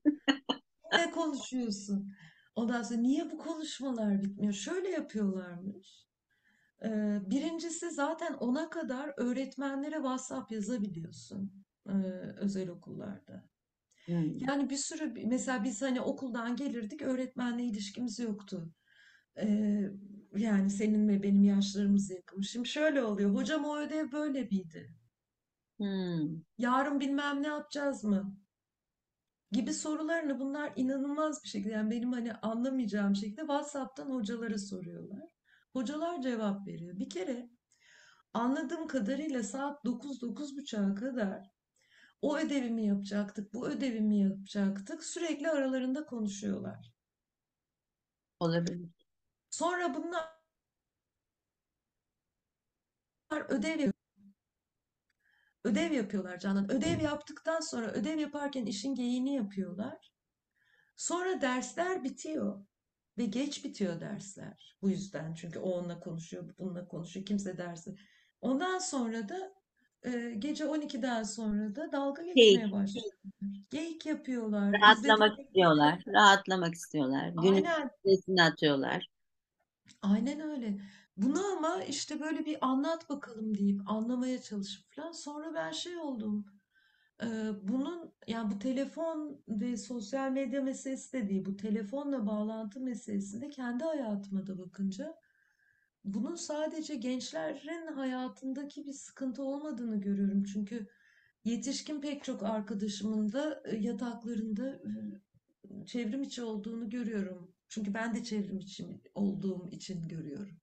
Ne 0.93 1.11
konuşuyorsun? 1.11 2.13
Ondan 2.55 2.83
sonra 2.83 2.99
niye 2.99 3.31
bu 3.31 3.37
konuşmalar 3.37 4.21
bitmiyor? 4.21 4.53
Şöyle 4.53 4.89
yapıyorlarmış. 4.89 6.07
Birincisi 7.29 7.91
zaten 7.91 8.33
ona 8.33 8.69
kadar 8.69 9.13
öğretmenlere 9.17 9.95
WhatsApp 9.95 10.51
yazabiliyorsun 10.51 11.51
özel 12.37 12.69
okullarda. 12.69 13.49
Hmm. 14.09 14.37
Yani 14.37 14.69
bir 14.69 14.77
sürü 14.77 15.13
mesela 15.25 15.63
biz 15.63 15.81
hani 15.81 16.01
okuldan 16.01 16.55
gelirdik 16.55 17.01
öğretmenle 17.01 17.63
ilişkimiz 17.63 18.19
yoktu. 18.19 18.73
Ee, 19.37 19.81
yani 20.35 20.69
senin 20.69 21.07
ve 21.07 21.23
benim 21.23 21.43
yaşlarımız 21.43 22.11
yakın. 22.11 22.41
Şimdi 22.41 22.67
şöyle 22.67 23.03
oluyor. 23.03 23.35
Hocam 23.35 23.65
o 23.65 23.77
ödev 23.77 24.11
böyle 24.11 24.43
miydi? 24.43 24.95
Hmm. 25.77 26.41
Yarın 26.57 26.99
bilmem 26.99 27.43
ne 27.43 27.47
yapacağız 27.47 28.03
mı? 28.03 28.37
Gibi 29.51 29.73
sorularını 29.73 30.39
bunlar 30.39 30.73
inanılmaz 30.75 31.43
bir 31.43 31.49
şekilde 31.49 31.73
yani 31.73 31.91
benim 31.91 32.11
hani 32.11 32.33
anlamayacağım 32.33 33.15
şekilde 33.15 33.41
WhatsApp'tan 33.41 34.09
hocalara 34.09 34.57
soruyorlar. 34.57 35.29
Hocalar 35.73 36.21
cevap 36.21 36.67
veriyor. 36.67 36.99
Bir 36.99 37.09
kere 37.09 37.49
Anladığım 38.33 38.87
kadarıyla 38.87 39.43
saat 39.43 39.85
9-9.30'a 39.85 40.95
kadar 40.95 41.51
o 42.21 42.37
ödevimi 42.37 42.85
yapacaktık, 42.85 43.53
bu 43.53 43.67
ödevimi 43.67 44.19
yapacaktık. 44.19 45.03
Sürekli 45.03 45.49
aralarında 45.49 46.05
konuşuyorlar. 46.05 46.93
Olabilir. 48.39 48.89
Sonra 49.49 49.93
bunlar 49.93 50.39
ödev 53.49 53.91
ödev 55.63 55.91
yapıyorlar 55.91 56.39
Canan. 56.39 56.71
Ödev 56.71 57.01
yaptıktan 57.01 57.59
sonra 57.59 57.91
ödev 57.91 58.19
yaparken 58.19 58.65
işin 58.65 58.95
geyiğini 58.95 59.35
yapıyorlar. 59.35 60.13
Sonra 60.95 61.41
dersler 61.41 62.03
bitiyor 62.03 62.65
ve 63.17 63.25
geç 63.25 63.65
bitiyor 63.65 63.99
dersler. 64.01 64.77
Bu 64.81 64.89
yüzden 64.89 65.33
çünkü 65.33 65.59
o 65.59 65.69
onunla 65.69 65.99
konuşuyor, 65.99 66.49
bu 66.49 66.53
bununla 66.57 66.87
konuşuyor. 66.87 67.25
Kimse 67.25 67.57
dersi. 67.57 67.95
Ondan 68.41 68.79
sonra 68.79 69.29
da 69.29 69.58
e, 70.03 70.35
gece 70.39 70.65
12'den 70.65 71.23
sonra 71.23 71.75
da 71.75 71.91
dalga 71.91 72.23
geçmeye 72.23 72.71
Keyif. 72.71 72.71
başlıyorlar. 72.71 73.19
Geyik 73.69 74.05
yapıyorlar. 74.05 74.81
Rahatlamak 74.81 75.39
İzledikleri 75.39 75.47
istiyorlar. 75.47 76.03
Rahatlamak 76.07 76.73
istiyorlar. 76.75 77.29
Günün 77.35 77.63
Aynen, 77.63 77.89
stresini 77.99 78.43
atıyorlar. 78.43 79.07
aynen 80.01 80.39
öyle. 80.39 80.79
Bunu 81.17 81.45
ama 81.57 81.83
işte 81.83 82.19
böyle 82.19 82.45
bir 82.45 82.57
anlat 82.61 83.09
bakalım 83.09 83.57
deyip 83.57 83.81
anlamaya 83.91 84.41
çalışıp 84.41 84.91
falan. 84.95 85.11
Sonra 85.11 85.53
ben 85.53 85.71
şey 85.71 85.97
oldum. 85.97 86.45
e, 87.23 87.27
bunun 87.63 88.13
yani 88.27 88.51
bu 88.51 88.59
telefon 88.59 89.41
ve 89.49 89.77
sosyal 89.77 90.31
medya 90.31 90.61
meselesi 90.63 91.13
de 91.13 91.29
değil. 91.29 91.45
Bu 91.45 91.57
telefonla 91.57 92.27
bağlantı 92.27 92.79
meselesi 92.81 93.41
de 93.41 93.49
kendi 93.49 93.85
hayatıma 93.85 94.47
da 94.47 94.59
bakınca 94.59 95.15
bunun 96.03 96.35
sadece 96.35 96.95
gençlerin 96.95 97.93
hayatındaki 97.93 98.85
bir 98.85 98.93
sıkıntı 98.93 99.43
olmadığını 99.43 100.01
görüyorum. 100.01 100.43
Çünkü 100.43 100.87
yetişkin 101.45 102.01
pek 102.01 102.23
çok 102.23 102.43
arkadaşımın 102.43 103.31
da 103.31 103.63
e, 103.65 103.75
yataklarında 103.77 104.69
e, 104.69 105.85
çevrim 105.85 106.23
içi 106.23 106.43
olduğunu 106.43 106.89
görüyorum. 106.89 107.51
Çünkü 107.69 107.93
ben 107.93 108.15
de 108.15 108.23
çevrim 108.23 108.59
içi 108.59 108.85
olduğum 109.15 109.69
için 109.71 110.07
görüyorum. 110.07 110.59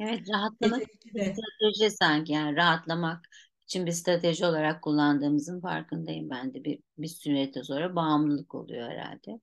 Evet, 0.00 0.28
rahatlamak 0.34 0.82
için 0.82 1.14
bir 1.14 1.20
2'de. 1.20 1.34
strateji 1.34 1.96
sanki 1.96 2.32
yani 2.32 2.56
rahatlamak 2.56 3.28
için 3.62 3.86
bir 3.86 3.92
strateji 3.92 4.46
olarak 4.46 4.82
kullandığımızın 4.82 5.60
farkındayım 5.60 6.30
ben 6.30 6.54
de 6.54 6.64
bir, 6.64 6.78
bir 6.98 7.08
sürede 7.08 7.64
sonra 7.64 7.96
bağımlılık 7.96 8.54
oluyor 8.54 8.90
herhalde. 8.90 9.40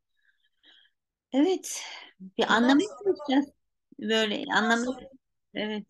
Evet, 1.34 1.82
bir 2.38 2.54
anlamaya 2.54 2.88
sonra. 3.26 3.44
Böyle 4.10 4.44
anlamaya, 4.54 4.86
sonra 4.86 5.10
evet, 5.54 5.88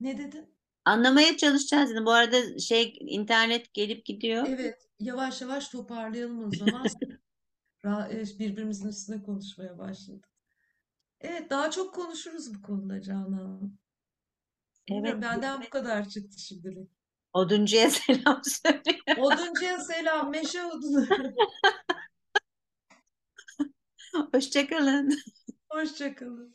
ne 0.00 0.18
dedin? 0.18 0.56
anlamaya 0.84 1.36
çalışacağız. 1.36 1.90
dedim. 1.90 2.06
Bu 2.06 2.12
arada 2.12 2.58
şey 2.58 2.98
internet 3.00 3.74
gelip 3.74 4.04
gidiyor. 4.04 4.46
Evet, 4.48 4.88
yavaş 5.00 5.40
yavaş 5.42 5.68
toparlayalım 5.68 6.44
o 6.44 6.50
zaman. 6.50 6.86
Ra- 7.84 8.12
e, 8.12 8.38
Birbirimizin 8.38 8.88
üstüne 8.88 9.22
konuşmaya 9.22 9.78
başladık. 9.78 10.28
Evet, 11.20 11.50
daha 11.50 11.70
çok 11.70 11.94
konuşuruz 11.94 12.54
bu 12.54 12.62
konuda 12.62 13.02
Canan. 13.02 13.78
Evet, 14.90 14.96
Bilmiyorum, 14.98 15.22
benden 15.22 15.62
bu 15.62 15.70
kadar 15.70 16.08
çıktı 16.08 16.40
şimdilik. 16.40 16.90
oduncuya 17.32 17.90
selam 17.90 18.42
söyle. 18.44 18.98
Oduncuya 19.20 19.78
selam, 19.80 20.30
meşe 20.30 20.64
odunu. 20.64 21.06
Hoşça 24.32 24.68
kalın. 24.68 25.18
Hoşça 25.70 26.14
kalın. 26.14 26.54